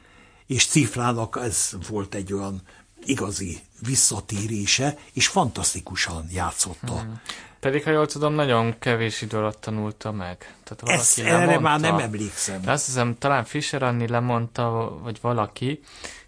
[0.50, 2.62] és Cifrának ez volt egy olyan
[3.04, 7.00] igazi visszatérése, és fantasztikusan játszotta.
[7.00, 7.20] Hmm.
[7.60, 10.36] Pedig, ha jól tudom, nagyon kevés idő alatt tanulta meg.
[10.38, 12.62] Tehát valaki Ezt lemondta, erre már nem emlékszem.
[12.66, 15.80] Azt hiszem, talán Fischer Anni lemondta, vagy valaki,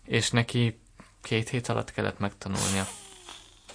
[0.05, 0.81] és neki
[1.23, 2.87] két hét alatt kellett megtanulnia.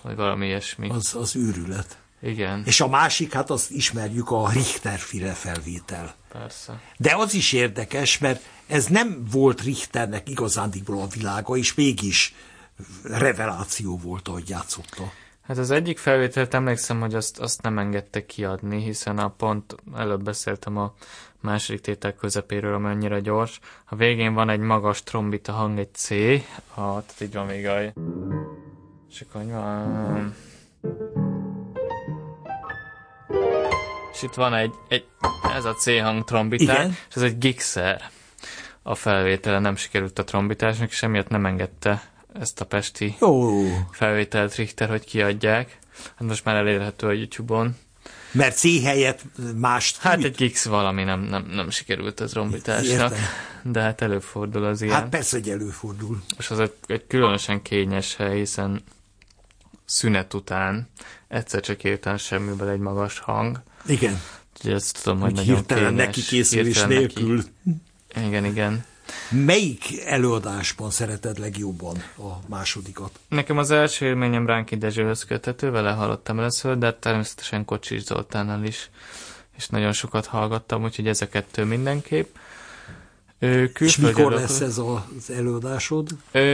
[0.01, 0.89] Vagy valami ilyesmi.
[0.89, 1.97] Az, az őrület.
[2.21, 2.63] Igen.
[2.65, 6.15] És a másik, hát azt ismerjük, a Richter-féle felvétel.
[6.31, 6.81] Persze.
[6.97, 12.35] De az is érdekes, mert ez nem volt Richternek igazándiból a világa, és mégis
[13.03, 15.11] reveláció volt, ahogy játszotta.
[15.41, 20.23] Hát az egyik felvételt emlékszem, hogy azt, azt nem engedte kiadni, hiszen a pont előbb
[20.23, 20.93] beszéltem a
[21.41, 23.59] második tétel közepéről, ami annyira gyors.
[23.85, 27.79] A végén van egy magas trombita hang, egy C, a, tehát így van még a...
[29.09, 30.35] És akkor van...
[34.13, 35.05] És itt van egy, egy
[35.55, 38.09] ez a C hang trombitán, és ez egy gigszer.
[38.87, 43.63] A felvétele nem sikerült a trombitásnak, és emiatt nem engedte ezt a pesti Jó.
[43.91, 45.77] felvételt Richter, hogy kiadják.
[46.15, 47.75] Hát most már elérhető a YouTube-on.
[48.31, 49.21] Mert C helyett
[49.55, 53.11] mást Hát egy Gix valami nem, nem, nem sikerült az rombításnak.
[53.11, 53.25] Értem.
[53.63, 54.93] De hát előfordul az ilyen.
[54.95, 56.21] Hát persze, hogy előfordul.
[56.37, 58.83] És az egy, egy különösen kényes hely, hiszen
[59.85, 60.89] szünet után
[61.27, 63.61] egyszer csak értem semmiből egy magas hang.
[63.85, 64.21] Igen.
[64.57, 66.05] Úgyhogy ezt tudom, hogy, nagyon hirtelen kényes.
[66.05, 67.35] neki készülés nélkül.
[67.35, 67.81] Neki.
[68.25, 68.85] Igen, igen.
[69.29, 73.19] Melyik előadásban szereted legjobban a másodikat?
[73.27, 78.89] Nekem az első élményem Ránki Dezsőhöz köthető, vele hallottam először, de természetesen Kocsis Zoltánnal is,
[79.57, 82.35] és nagyon sokat hallgattam, úgyhogy ez a kettő mindenképp.
[83.39, 86.09] Ö, És mikor lesz ez az előadásod?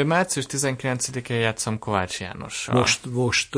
[0.06, 2.76] Március 19-én játszom Kovács Jánossal.
[2.76, 3.58] Most, most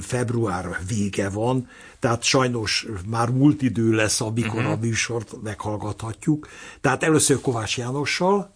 [0.00, 4.72] február vége van, tehát sajnos már múlt idő lesz, amikor uh-huh.
[4.72, 6.48] a műsort meghallgathatjuk.
[6.80, 8.54] Tehát először Kovács Jánossal.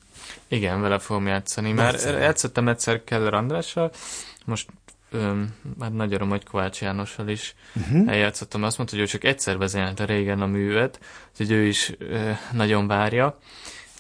[0.49, 3.93] Igen, vele fogom játszani, mert játszottam egyszer Keller Andrással,
[4.45, 4.69] most
[5.11, 8.09] öm, hát nagy öröm, hogy Kovács Jánossal is uh-huh.
[8.09, 8.63] eljátszottam.
[8.63, 11.01] Azt mondta, hogy ő csak egyszer vezényelte régen a művet,
[11.37, 13.39] hogy ő is ö, nagyon várja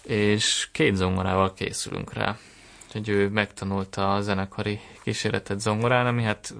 [0.02, 2.38] és két zongorával készülünk rá.
[2.86, 6.54] Úgyhogy ő megtanulta a zenekari kísérletet zongorán, ami hát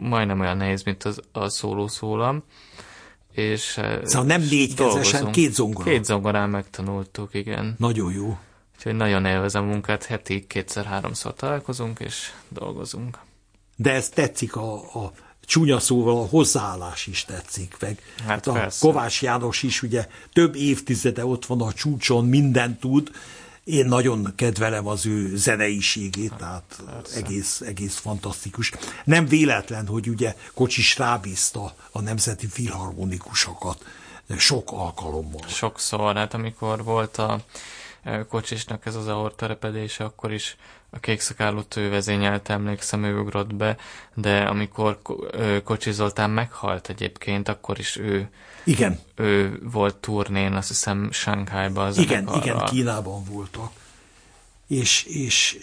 [0.00, 2.42] majdnem olyan nehéz, mint az, a szóló szólam.
[3.32, 5.90] És eh, szóval nem négykezesen, két zongora.
[5.90, 7.74] Két zongorán megtanultuk, igen.
[7.78, 8.38] Nagyon jó.
[8.76, 13.18] Úgyhogy nagyon élvezem a munkát, heti kétszer-háromszor találkozunk és dolgozunk.
[13.76, 15.12] De ez tetszik a, a
[15.46, 18.02] csúnya szóval a hozzáállás is tetszik meg.
[18.26, 23.10] Hát, hát a Kovács János is ugye több évtizede ott van a csúcson, mindent tud,
[23.64, 27.16] én nagyon kedvelem az ő zeneiségét, hát, tehát Persze.
[27.16, 28.72] egész, egész fantasztikus.
[29.04, 33.84] Nem véletlen, hogy ugye Kocsis rábízta a nemzeti filharmonikusokat
[34.36, 35.48] sok alkalommal.
[35.48, 37.40] Sokszor, hát amikor volt a
[38.28, 40.56] kocsisnak ez az aorta repedése, akkor is
[40.90, 43.76] a kékszakálló vezényelt, emlékszem, ő ugrott be,
[44.14, 44.98] de amikor
[45.64, 48.28] Kocsi Zoltán meghalt egyébként, akkor is ő
[48.64, 48.98] igen.
[49.14, 51.86] ő volt turnén, azt hiszem Shanghai-ban.
[51.86, 53.70] Az igen, igen, Kínában voltak.
[54.66, 55.58] És, és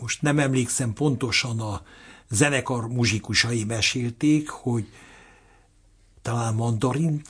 [0.00, 1.82] most nem emlékszem pontosan a
[2.28, 4.86] zenekar muzsikusai mesélték, hogy
[6.22, 7.22] talán mandarin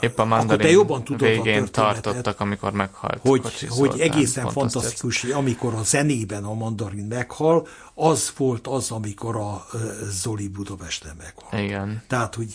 [0.00, 3.20] Épp a mandarin te jobban tudod végén a tartottak, amikor meghalt.
[3.20, 8.90] Hogy, hogy Zoltán, egészen fantasztikus, hogy amikor a zenében a mandarin meghal, az volt az,
[8.90, 9.66] amikor a
[10.10, 11.60] Zoli Budapesten meghal.
[11.60, 12.02] Igen.
[12.06, 12.54] Tehát, hogy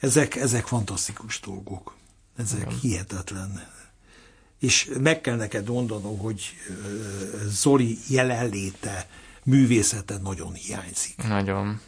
[0.00, 1.94] ezek, ezek fantasztikus dolgok.
[2.36, 2.78] Ezek Igen.
[2.80, 3.66] hihetetlen.
[4.58, 6.54] És meg kell neked mondanom, hogy
[7.46, 9.08] Zoli jelenléte,
[9.42, 11.16] művészete nagyon hiányzik.
[11.28, 11.80] Nagyon.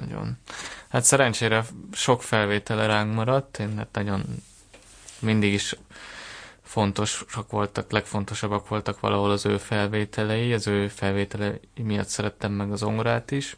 [0.00, 0.36] Nagyon.
[0.88, 4.24] Hát szerencsére sok felvétele ránk maradt, én hát nagyon
[5.18, 5.74] mindig is
[6.62, 12.78] fontosak voltak, legfontosabbak voltak valahol az ő felvételei, az ő felvételei miatt szerettem meg az
[12.78, 13.56] zongorát is.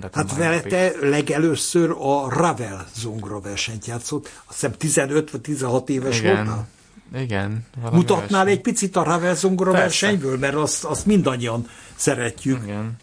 [0.00, 5.88] De hát vele te legelőször a Ravel zongora versenyt játszott, azt hiszem 15 vagy 16
[5.88, 6.34] éves Igen.
[6.34, 6.68] voltál?
[7.14, 7.66] Igen.
[7.90, 8.52] Mutatnál verseny.
[8.56, 9.86] egy picit a Ravel zongora Persze.
[10.06, 12.62] versenyből, mert azt, azt mindannyian szeretjük.
[12.62, 12.96] Igen.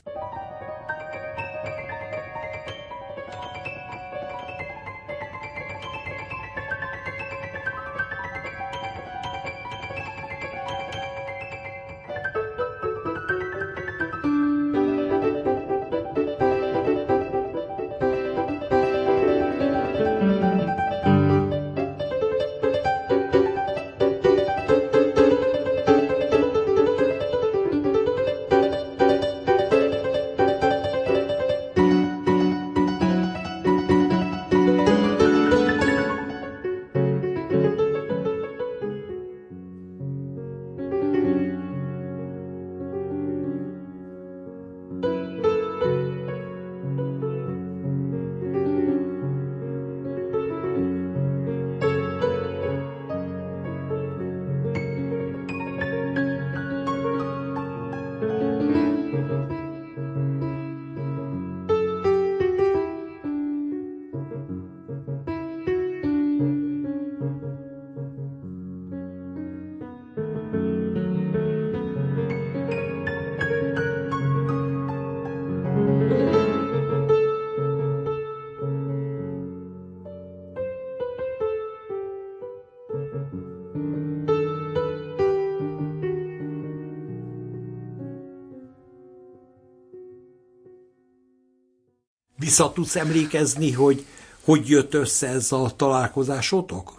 [92.59, 94.05] Vissza tudsz emlékezni, hogy
[94.43, 96.93] hogy jött össze ez a találkozásotok?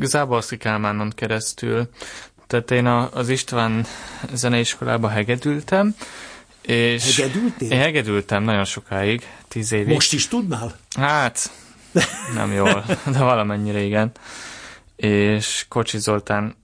[0.00, 1.88] Zábalszki Kálmánon keresztül.
[2.46, 3.86] Tehát én a, az István
[4.32, 5.94] zeneiskolába hegedültem,
[6.62, 7.70] és Hegedültél?
[7.70, 9.94] Én hegedültem nagyon sokáig, tíz évig.
[9.94, 10.76] Most is tudnál?
[10.96, 11.50] Hát,
[12.34, 14.10] nem jól, de valamennyire igen.
[14.96, 16.56] És Kocsi Zoltán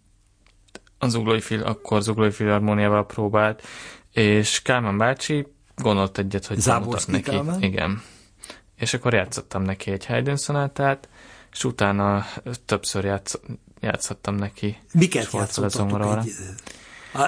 [0.98, 3.62] az Zuglói Fil, akkor Zuglói Filharmóniával próbált,
[4.12, 5.46] és Kálmán bácsi
[5.76, 7.30] gondolt egyet, hogy Záborszki neki.
[7.30, 7.62] Kálmán?
[7.62, 8.02] Igen.
[8.76, 11.08] És akkor játszottam neki egy Haydn szonátát,
[11.52, 12.26] és utána
[12.66, 13.40] többször játsz,
[13.80, 14.78] játszottam neki.
[14.92, 16.32] Miket játszottatok egy...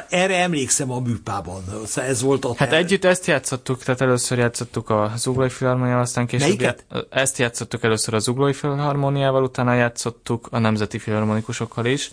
[0.08, 1.64] Erre emlékszem a műpában.
[1.84, 6.26] Szóval ez volt a Hát együtt ezt játszottuk, tehát először játszottuk a Zuglói Filharmoniával, aztán
[6.26, 6.84] később Melyiket?
[7.10, 12.10] ezt játszottuk először a Zuglói Filharmoniával, utána játszottuk a Nemzeti Filharmonikusokkal is.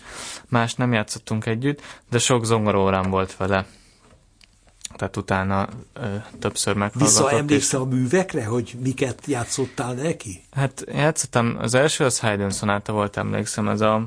[0.48, 1.80] Más nem játszottunk együtt,
[2.10, 3.66] de sok zongorórám volt vele
[4.96, 6.06] tehát utána ö,
[6.38, 7.22] többször meghallgatott.
[7.22, 7.86] Visszaemlékszel és...
[7.86, 10.42] a művekre, hogy miket játszottál neki?
[10.50, 14.06] Hát játszottam, az első az Haydn szonáta volt, emlékszem, ez a...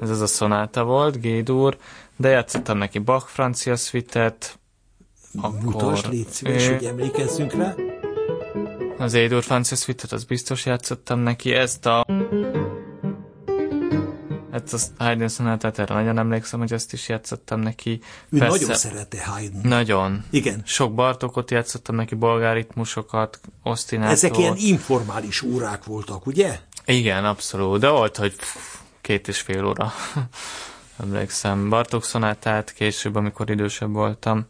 [0.00, 1.76] Ez az a szonáta volt, Gédur,
[2.16, 4.58] de játszottam neki Bach francia szvitet,
[5.40, 5.62] akkor...
[5.62, 6.74] Mutasd, légy szíves, ő...
[6.74, 7.74] hogy emlékezzünk rá.
[8.98, 12.04] Az Édur francia szvitet, az biztos játszottam neki, ezt a...
[14.52, 18.00] Hát az Haydn szonátát erre nagyon emlékszem, hogy ezt is játszottam neki.
[18.28, 19.68] Ő Persze, nagyon szerette Haydn.
[19.68, 20.24] Nagyon.
[20.30, 20.62] Igen.
[20.64, 24.12] Sok Bartokot játszottam neki, bolgáritmusokat, osztinátort.
[24.12, 26.58] Ezek ilyen informális órák voltak, ugye?
[26.84, 27.80] Igen, abszolút.
[27.80, 28.34] De volt, hogy
[29.00, 29.92] két és fél óra.
[31.02, 31.68] emlékszem.
[31.68, 34.46] Bartok szonátát később, amikor idősebb voltam,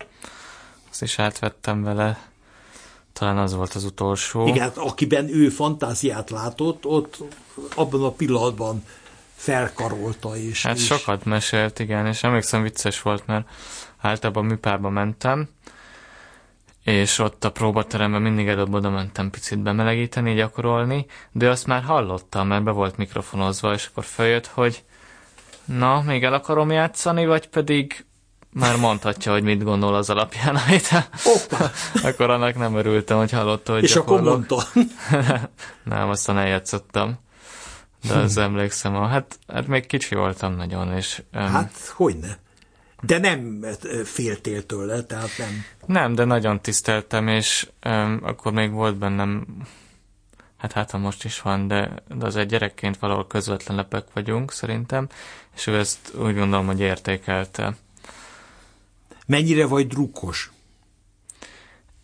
[0.91, 2.29] azt is átvettem vele.
[3.13, 4.47] Talán az volt az utolsó.
[4.47, 7.19] Igen, hát akiben ő fantáziát látott, ott
[7.75, 8.85] abban a pillanatban
[9.41, 10.37] felkarolta.
[10.37, 10.85] És, hát és...
[10.85, 13.49] sokat mesélt, igen, és emlékszem vicces volt, mert
[13.99, 15.49] általában műpárba mentem,
[16.85, 22.47] és ott a próbateremben mindig előbb oda mentem picit bemelegíteni, gyakorolni, de azt már hallottam,
[22.47, 24.85] mert be volt mikrofonozva, és akkor följött, hogy
[25.65, 28.05] na, még el akarom játszani, vagy pedig
[28.53, 30.89] már mondhatja, hogy mit gondol az alapján, amit
[32.09, 34.49] akkor annak nem örültem, hogy hallotta, hogy És akkor gyakorlok.
[34.51, 35.51] mondta.
[35.97, 37.19] nem, aztán eljátszottam.
[38.09, 42.39] De az emlékszem, hát, hát még kicsi voltam nagyon, és um, Hát, hogyne.
[43.03, 45.65] De nem ö, féltél tőle, tehát nem.
[45.87, 49.47] nem, de nagyon tiszteltem, és um, akkor még volt bennem,
[50.57, 54.53] hát hát ha most is van, de, de az egy gyerekként valahol közvetlen lepek vagyunk,
[54.53, 55.09] szerintem,
[55.57, 57.77] és ő ezt úgy gondolom, hogy értékelte.
[59.27, 60.51] Mennyire vagy drukkos?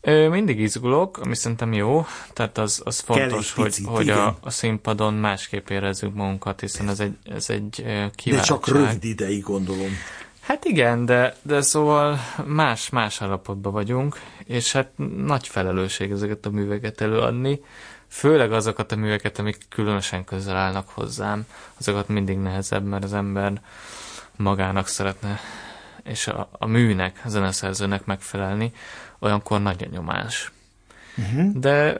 [0.08, 4.18] Ö, mindig izgulok, ami szerintem jó, tehát az, az fontos, hogy, picit, hogy igen.
[4.18, 8.46] a, a színpadon másképp érezzük magunkat, hiszen ez egy, ez egy ö, De kiváltság.
[8.46, 9.90] csak rövid ideig gondolom.
[10.40, 16.50] Hát igen, de, de szóval más, más állapotban vagyunk, és hát nagy felelősség ezeket a
[16.50, 17.60] műveket előadni,
[18.08, 21.46] főleg azokat a műveket, amik különösen közel állnak hozzám,
[21.78, 23.62] azokat mindig nehezebb, mert az ember
[24.36, 25.40] magának szeretne,
[26.04, 28.72] és a, a műnek, a zeneszerzőnek megfelelni,
[29.18, 30.52] olyankor nagy a nyomás.
[31.16, 31.52] Uh-huh.
[31.52, 31.96] De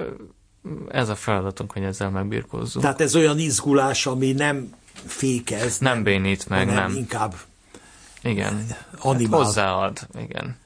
[0.89, 2.85] ez a feladatunk, hogy ezzel megbirkózzunk.
[2.85, 4.75] Tehát ez olyan izgulás, ami nem
[5.07, 6.95] fékez, nem bénít meg, nem.
[6.95, 7.35] inkább
[8.23, 8.67] Igen.
[8.69, 9.43] Hát animál.
[9.43, 10.57] hozzáad, igen.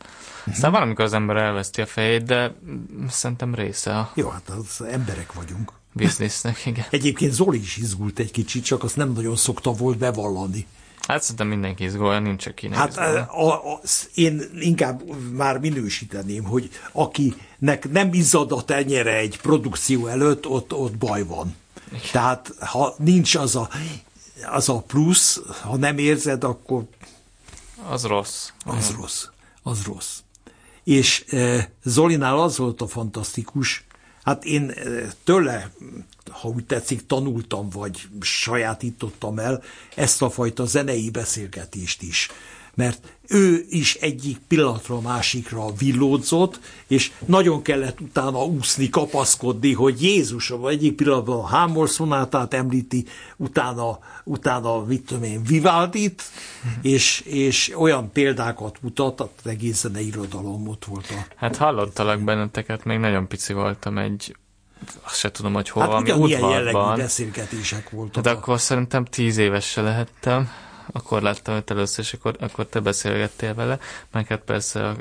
[0.46, 4.86] Aztán valamikor az ember elveszti a fejét, de mm, szerintem része a Jó, hát az
[4.86, 5.72] emberek vagyunk.
[5.92, 6.84] biznisznek, igen.
[6.90, 10.66] Egyébként Zoli is izgult egy kicsit, csak azt nem nagyon szokta volt bevallani.
[11.10, 13.04] Hát szerintem mindenki izgulja, nincs aki nem Hát izgul.
[13.16, 13.80] a, a,
[14.14, 15.02] én inkább
[15.32, 21.56] már minősíteném, hogy akinek nem izzad a tenyere egy produkció előtt, ott, ott baj van.
[22.12, 23.68] Tehát ha nincs az a,
[24.52, 26.84] az a plusz, ha nem érzed, akkor
[27.88, 28.48] Az rossz.
[28.64, 29.24] az rossz.
[29.62, 30.18] Az rossz.
[30.84, 33.84] És e, Zolinál az volt a fantasztikus,
[34.30, 34.82] hát én e,
[35.24, 35.70] tőle,
[36.30, 39.62] ha úgy tetszik, tanultam, vagy sajátítottam el
[39.94, 42.28] ezt a fajta zenei beszélgetést is.
[42.80, 50.02] Mert ő is egyik pillanatra a másikra villódzott, és nagyon kellett utána úszni, kapaszkodni, hogy
[50.02, 53.04] Jézusom egyik pillanatban a Hámor szonátát említi,
[53.36, 56.22] utána, utána mit tudom én, Vivaldit,
[56.82, 62.84] és, és olyan példákat mutat, az egész zenei irodalom ott volt a Hát hallottalak benneteket,
[62.84, 64.36] még nagyon pici voltam egy,
[65.02, 66.96] azt se tudom, hogy hol, Hát valami ugyanilyen jellegű udvarban.
[66.98, 68.22] beszélgetések voltak.
[68.22, 70.48] De akkor szerintem tíz éves se lehettem.
[70.92, 73.78] Akkor láttam őt először, és akkor, akkor te beszélgettél vele,
[74.12, 74.96] meg hát persze a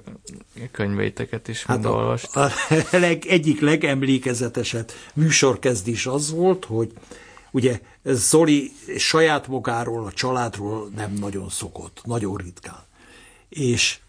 [0.71, 2.35] könyveiteket is Hát a, olvast.
[2.35, 2.51] a
[2.91, 6.91] leg, egyik legemlékezetesebb műsorkezdés az volt, hogy
[7.51, 12.83] ugye Zoli saját magáról, a családról nem nagyon szokott, nagyon ritkán.
[13.49, 13.99] És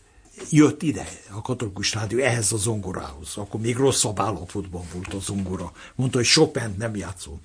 [0.51, 3.37] jött ide a katolikus rádió ehhez a zongorához.
[3.37, 5.73] Akkor még rosszabb állapotban volt a zongora.
[5.95, 7.41] Mondta, hogy Chopin nem játszom.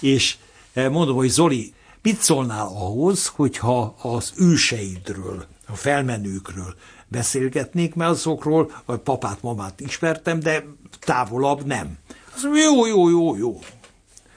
[0.00, 0.36] és
[0.72, 6.74] eh, mondom, hogy Zoli, mit szólnál ahhoz, hogyha az őseidről, a felmenőkről
[7.08, 10.64] beszélgetnék, mert azokról, vagy papát, mamát ismertem, de
[11.00, 11.98] távolabb nem.
[12.34, 13.58] Az jó, jó, jó, jó.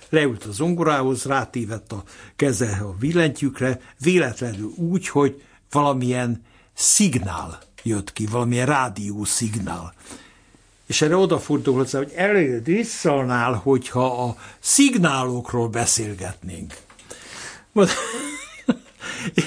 [0.09, 2.03] Leült a zongorához, rátívett a
[2.36, 6.43] keze a billentyűkre, véletlenül úgy, hogy valamilyen
[6.74, 9.93] szignál jött ki, valamilyen rádió szignál.
[10.86, 16.78] És erre odafordul hozzá, hogy előd visszalnál, hogyha a szignálokról beszélgetnénk.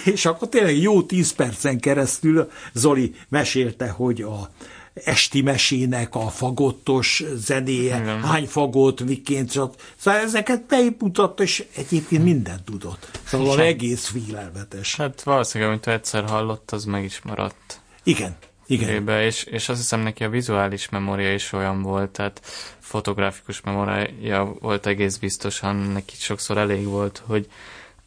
[0.05, 4.51] És akkor tényleg jó tíz percen keresztül Zoli mesélte, hogy a
[4.95, 8.22] esti mesének a fagottos zenéje, Igen.
[8.22, 13.20] hány fagott, miként, csak- szóval ezeket beéputatta, és egyébként mindent tudott.
[13.25, 13.66] Szóval Igen.
[13.66, 14.97] egész félelmetes.
[14.97, 17.81] Hát valószínűleg, amit egyszer hallott, az meg is maradt.
[18.03, 18.89] Igen, igen.
[18.89, 22.41] Ébe, és, és azt hiszem neki a vizuális memória is olyan volt, tehát
[22.81, 27.49] fotográfikus memória volt egész biztosan, neki sokszor elég volt, hogy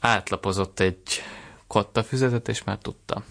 [0.07, 1.01] átlapozott egy
[1.67, 3.23] kottafüzetet, és már tudta.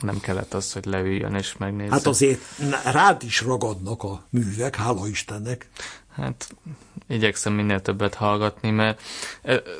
[0.00, 1.92] Nem kellett az, hogy leüljön és megnézze.
[1.92, 2.40] Hát azért
[2.84, 5.68] rád is ragadnak a művek, hála Istennek.
[6.14, 6.48] Hát
[7.08, 9.00] igyekszem minél többet hallgatni, mert...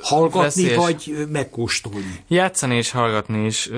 [0.03, 2.25] Hallgatni veszélyes- vagy megkóstolni.
[2.29, 3.69] Játszani és hallgatni is.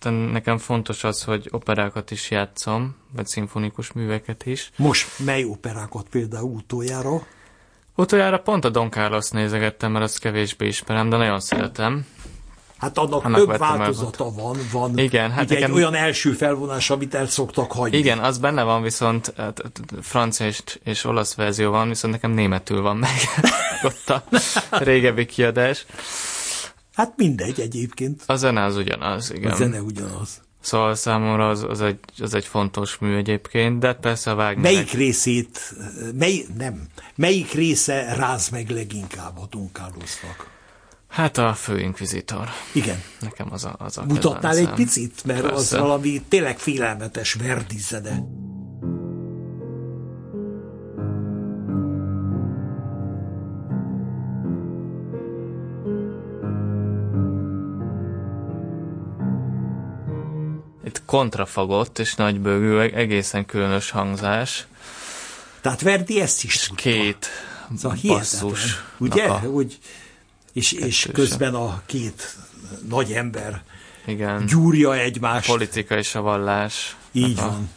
[0.00, 4.70] de nekem fontos az, hogy operákat is játszom, vagy szimfonikus műveket is.
[4.76, 7.26] Most mely operákat például utoljára?
[8.00, 12.06] Utoljára pont a Don Carlos nézegettem, mert azt kevésbé ismerem, de nagyon szeretem.
[12.78, 14.58] Hát annak, Annak több vettem el változata van.
[14.72, 17.96] van Igen, hát nekem- egy olyan első felvonás, amit el szoktak hagyni.
[17.98, 19.62] Igen, az benne van, viszont hát,
[20.02, 23.10] francia és, és olasz verzió van, viszont nekem németül van meg
[23.88, 24.22] ott a
[24.70, 25.86] régebbi kiadás.
[26.94, 28.22] Hát mindegy egyébként.
[28.26, 29.50] A zene az ugyanaz, igen.
[29.50, 30.40] A zene ugyanaz.
[30.60, 34.72] Szóval számomra az, az, egy, az egy fontos mű egyébként, de persze a Wagner...
[34.72, 35.74] Melyik részét,
[36.14, 40.56] mely, nem, melyik része ráz meg leginkább a Dunkálóznak?
[41.08, 42.48] Hát a főinkvizitor.
[42.72, 43.02] Igen.
[43.20, 44.72] Nekem az a, az a Mutatnál kedvencem.
[44.72, 45.56] egy picit, mert Persze.
[45.56, 47.78] az valami tényleg félelmetes Verdi
[61.08, 64.66] kontrafagott és nagybőgő, egészen különös hangzás.
[65.60, 66.82] Tehát Verdi ezt is tudta.
[66.82, 67.26] Két
[67.76, 68.84] Szóval basszus.
[68.98, 69.24] Ugye?
[69.24, 69.78] A, Hogy,
[70.52, 72.36] és, és közben a két
[72.88, 73.62] nagy ember
[74.06, 74.46] igen.
[74.46, 75.46] gyúrja egymást.
[75.46, 76.96] politika és a vallás.
[77.12, 77.70] Így a- van.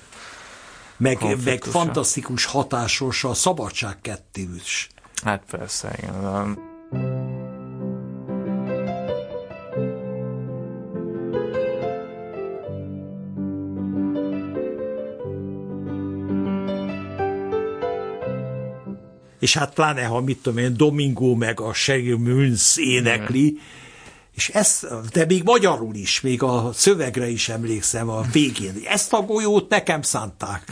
[0.98, 4.90] Meg, meg fantasztikus hatásos a szabadság kettős.
[5.24, 6.58] Hát persze, igen.
[19.42, 23.60] És hát pláne, ha mit tudom én, Domingo meg a Sheryl Moons énekli,
[24.36, 28.74] és ezt, de még magyarul is, még a szövegre is emlékszem a végén.
[28.86, 30.72] Ezt a golyót nekem szánták.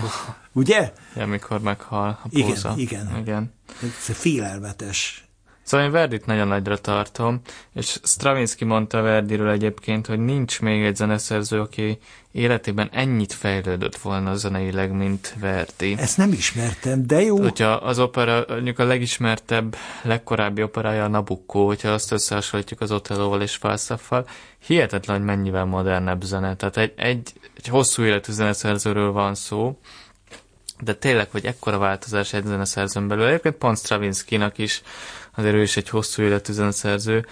[0.53, 0.91] Ugye?
[1.15, 2.74] amikor meghal a Igen, póza.
[2.78, 3.17] igen.
[3.20, 3.53] igen.
[3.82, 5.28] Ez félelmetes.
[5.70, 7.41] Szóval én Verdit nagyon nagyra tartom,
[7.74, 11.97] és Stravinsky mondta Verdiről egyébként, hogy nincs még egy zeneszerző, aki
[12.32, 15.95] életében ennyit fejlődött volna zeneileg, mint Verdi.
[15.97, 17.41] Ezt nem ismertem, de jó.
[17.41, 23.41] Hogyha az opera, mondjuk a legismertebb, legkorábbi operája a Nabucco, hogyha azt összehasonlítjuk az Otellóval
[23.41, 24.28] és Falstaffal,
[24.65, 26.55] hihetetlen, hogy mennyivel modernebb zene.
[26.55, 29.80] Tehát egy, egy, egy hosszú életű zeneszerzőről van szó,
[30.82, 33.26] de tényleg, hogy ekkora változás egy zeneszerzőn belül.
[33.26, 34.82] Egyébként pont Stravinsky-nak is,
[35.39, 37.25] azért ő is egy hosszú életű zeneszerző,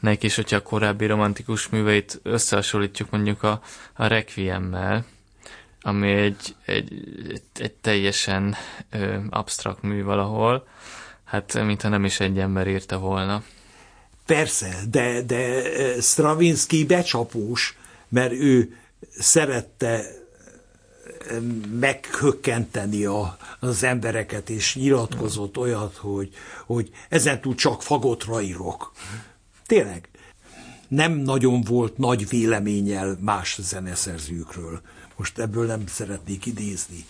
[0.00, 3.62] neki is, hogyha a korábbi romantikus műveit összehasonlítjuk mondjuk a,
[3.94, 5.04] a Requiemmel,
[5.80, 6.92] ami egy, egy,
[7.28, 8.54] egy, egy teljesen
[8.90, 10.66] ö, absztrakt mű valahol,
[11.24, 13.42] hát mintha nem is egy ember írta volna.
[14.26, 15.62] Persze, de, de
[16.00, 17.76] Stravinsky becsapós,
[18.08, 18.76] mert ő
[19.18, 20.04] szerette
[21.80, 26.28] meghökkenteni a, az embereket, és nyilatkozott olyat, hogy,
[26.66, 28.92] hogy ezentúl csak fagottra írok.
[29.66, 30.08] Tényleg.
[30.88, 34.80] Nem nagyon volt nagy véleménnyel más zeneszerzőkről.
[35.16, 37.06] Most ebből nem szeretnék idézni.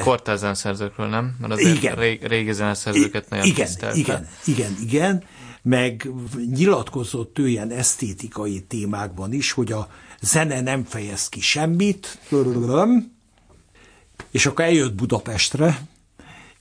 [0.00, 1.36] Kortárs zeneszerzőkről, nem?
[1.40, 1.96] Mert azért Igen.
[1.96, 3.98] Rég, régi zeneszerzőket nagyon igen, tisztelte.
[3.98, 5.24] igen, igen, igen,
[5.62, 6.10] meg
[6.54, 9.88] nyilatkozott ő ilyen esztétikai témákban is, hogy a
[10.22, 12.18] zene nem fejez ki semmit,
[14.30, 15.86] és akkor eljött Budapestre,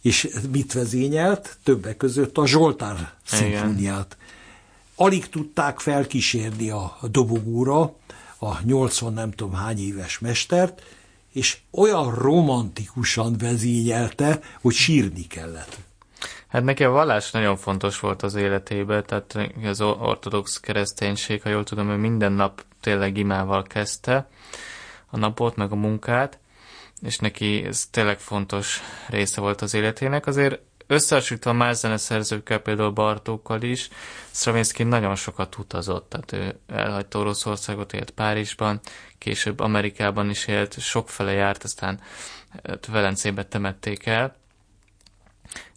[0.01, 1.57] és mit vezényelt?
[1.64, 4.18] Többek között a Zsoltár szimfóniát.
[4.95, 7.95] Alig tudták felkísérni a dobogóra
[8.38, 10.82] a 80 nem tudom hány éves mestert,
[11.32, 15.78] és olyan romantikusan vezényelte, hogy sírni kellett.
[16.47, 21.64] Hát neki a vallás nagyon fontos volt az életében, tehát az ortodox kereszténység, ha jól
[21.64, 24.27] tudom, ő minden nap tényleg imával kezdte
[25.09, 26.39] a napot, meg a munkát,
[27.01, 30.25] és neki ez tényleg fontos része volt az életének.
[30.25, 33.89] Azért összehasonlítva más zeneszerzőkkel, például Bartókkal is,
[34.32, 38.79] Stravinsky nagyon sokat utazott, tehát ő elhagyta Oroszországot, élt Párizsban,
[39.17, 41.99] később Amerikában is élt, sokfele járt, aztán
[42.88, 44.36] Velencébe temették el,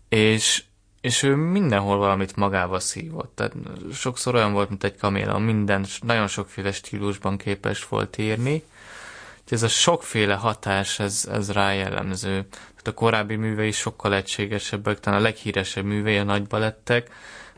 [0.08, 0.64] és,
[1.04, 3.32] és ő mindenhol valamit magával szívott.
[3.34, 3.52] Tehát
[3.92, 8.52] sokszor olyan volt, mint egy kaméleon, minden, nagyon sokféle stílusban képes volt írni.
[8.52, 12.30] Úgyhogy ez a sokféle hatás, ez, ez rá jellemző.
[12.30, 17.10] Tehát a korábbi művei sokkal egységesebbek, talán a leghíresebb művei a nagy balettek,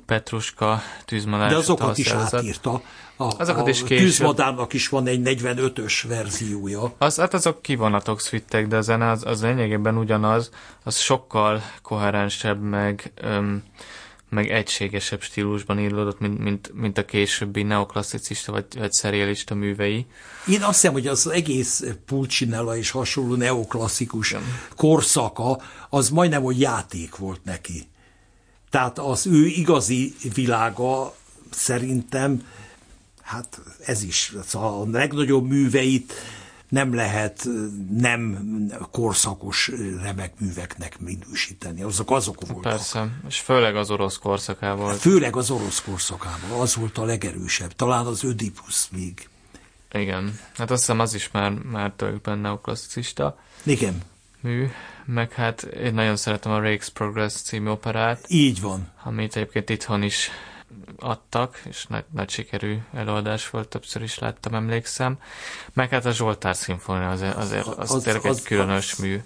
[0.07, 1.51] Petruska, Tűzmadár.
[1.51, 2.83] De azokat is átírta.
[3.17, 4.05] A, Azokat a is később.
[4.05, 6.95] Tűzmadárnak is van egy 45-ös verziója.
[6.99, 10.51] Az, hát azok kivonatok szvittek, de a zene az, az lényegében ugyanaz,
[10.85, 13.63] az sokkal koherensebb, meg, öm,
[14.29, 20.07] meg egységesebb stílusban írlódott, mint, mint, mint a későbbi neoklasszicista vagy, vagy szerialista művei.
[20.47, 24.35] Én azt hiszem, hogy az egész Pulcinella és hasonló neoklasszikus
[24.77, 27.89] korszaka, az majdnem, hogy játék volt neki.
[28.77, 31.14] Tehát az ő igazi világa
[31.51, 32.47] szerintem,
[33.22, 36.12] hát ez is, szóval a legnagyobb műveit
[36.68, 37.49] nem lehet
[37.91, 38.47] nem
[38.91, 39.70] korszakos
[40.03, 41.83] remek műveknek minősíteni.
[41.83, 42.62] Azok azok voltak.
[42.62, 44.95] Persze, és főleg az orosz korszakával.
[44.95, 47.72] Főleg az orosz korszakában, az volt a legerősebb.
[47.72, 49.29] Talán az Ödipus még.
[49.93, 54.03] Igen, hát azt hiszem az is már, már tulajdonképpen neoklasszicista Igen,
[54.41, 54.68] mű,
[55.07, 58.89] meg hát én nagyon szeretem a Rake's Progress című operát, így van.
[59.03, 60.31] amit egyébként itthon is
[60.99, 65.19] adtak, és nagy, nagy sikerű előadás volt, többször is láttam, emlékszem.
[65.73, 69.23] Meg hát a Zsoltár szimfónia azért, azért az, az, tényleg az, egy különös az, mű.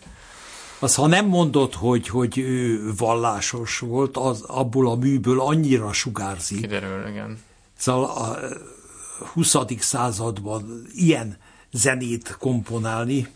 [0.78, 6.60] Az, ha nem mondod, hogy, hogy ő vallásos volt, az abból a műből annyira sugárzik.
[6.60, 7.42] Kiderül, igen.
[7.76, 8.38] Szóval a
[9.32, 9.56] 20.
[9.78, 11.38] században ilyen
[11.72, 13.28] zenét komponálni,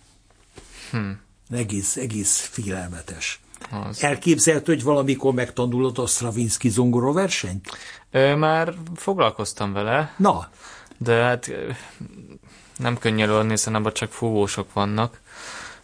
[0.91, 1.24] hmm.
[1.51, 3.41] Egész, egész félelmetes.
[3.71, 4.03] Az.
[4.03, 7.69] Elképzelhető, hogy valamikor megtanulod a Stravinsky zongora versenyt?
[8.11, 10.15] Ö, már foglalkoztam vele.
[10.17, 10.51] Na.
[10.99, 11.51] De hát
[12.77, 15.21] nem könnyű előadni, hiszen abban csak fúvósok vannak.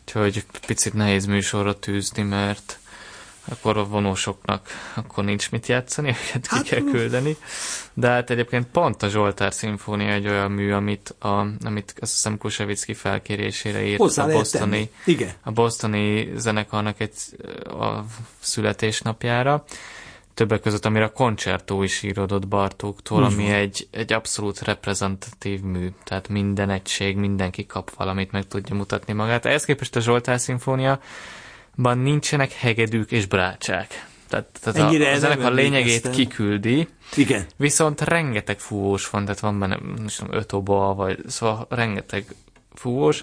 [0.00, 2.78] Úgyhogy picit nehéz műsorra tűzni, mert
[3.50, 7.36] akkor a vonósoknak akkor nincs mit játszani, őket ki hát, kell küldeni.
[7.94, 12.38] De hát egyébként pont a Zsoltár szimfónia egy olyan mű, amit, a, amit azt hiszem
[12.38, 15.30] Kusevicki felkérésére írt Hozzá a bostoni, Igen.
[15.42, 17.12] a bostoni zenekarnak egy
[17.64, 18.04] a
[18.38, 19.64] születésnapjára.
[20.34, 25.88] Többek között, amire a koncertó is írodott Bartóktól, Úgy ami egy, egy abszolút reprezentatív mű.
[26.04, 29.46] Tehát minden egység, mindenki kap valamit, meg tudja mutatni magát.
[29.46, 31.00] Ehhez képest a Zsoltár szimfónia
[31.82, 34.08] ban nincsenek hegedűk és brácsák.
[34.28, 36.88] Tehát, tehát Ennyire a, az ennek a lényegét kiküldi.
[37.16, 37.46] Igen.
[37.56, 42.34] Viszont rengeteg fúvós van, tehát van benne nem tudom, öt oba, vagy szóval rengeteg
[42.74, 43.22] fúvós,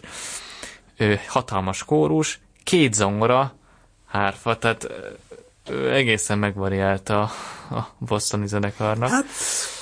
[1.27, 3.55] hatalmas kórus, két zongora,
[4.05, 4.87] hárfa, tehát
[5.91, 7.21] egészen megvariálta
[7.69, 9.09] a bosztoni zenekarnak.
[9.09, 9.25] Hát,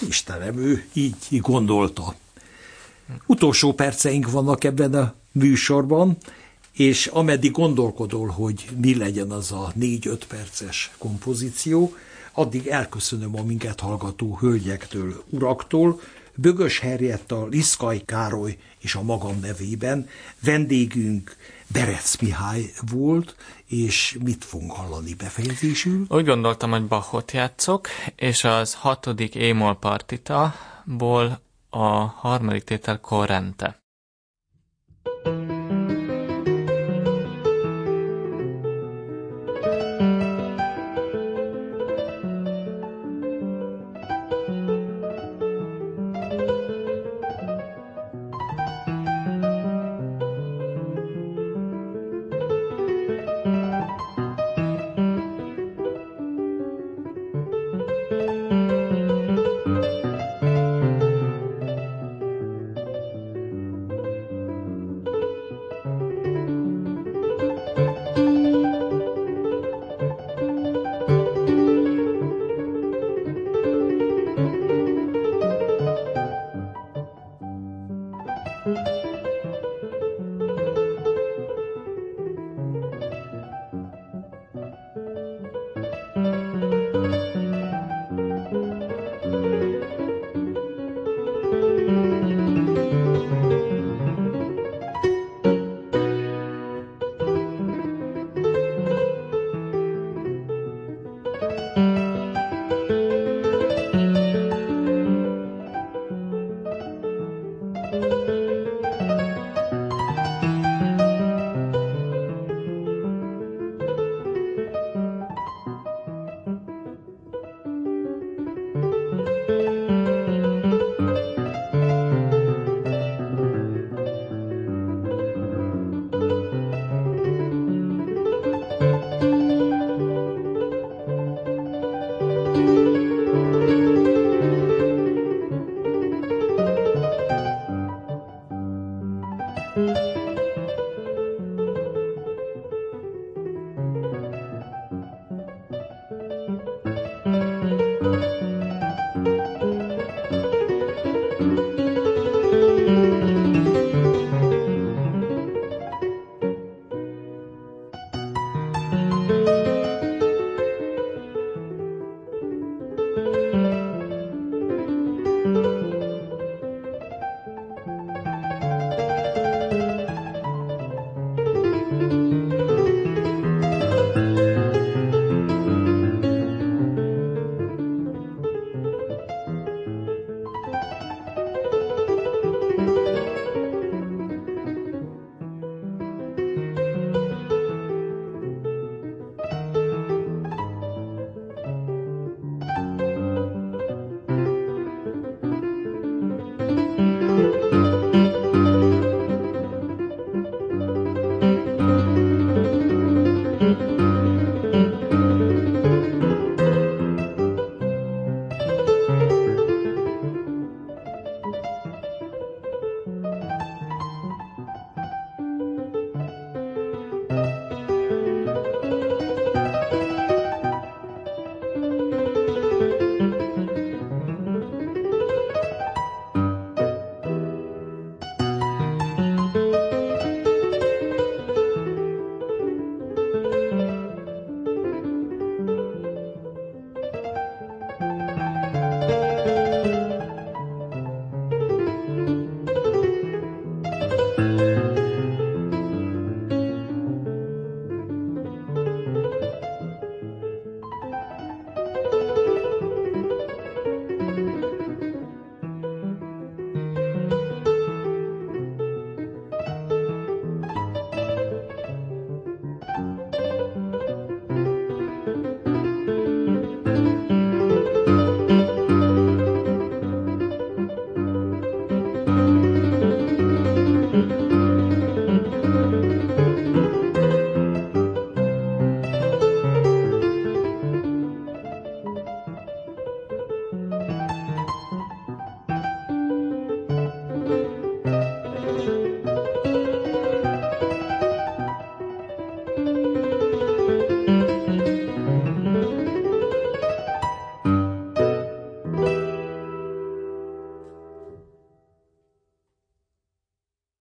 [0.07, 2.15] Istenem, ő így, így gondolta.
[3.26, 6.17] Utolsó perceink vannak ebben a műsorban,
[6.76, 11.95] és ameddig gondolkodol, hogy mi legyen az a négy-öt perces kompozíció,
[12.34, 15.99] addig elköszönöm a minket hallgató hölgyektől, uraktól,
[16.38, 20.07] Bögös Herjetta, Liszkai Károly és a magam nevében
[20.39, 21.36] vendégünk
[21.67, 23.36] Berec Mihály volt,
[23.67, 26.05] és mit fogunk hallani befejezésül?
[26.09, 33.84] Úgy gondoltam, hogy Bachot játszok, és az hatodik émol partita-ból a harmadik tétel Corrente.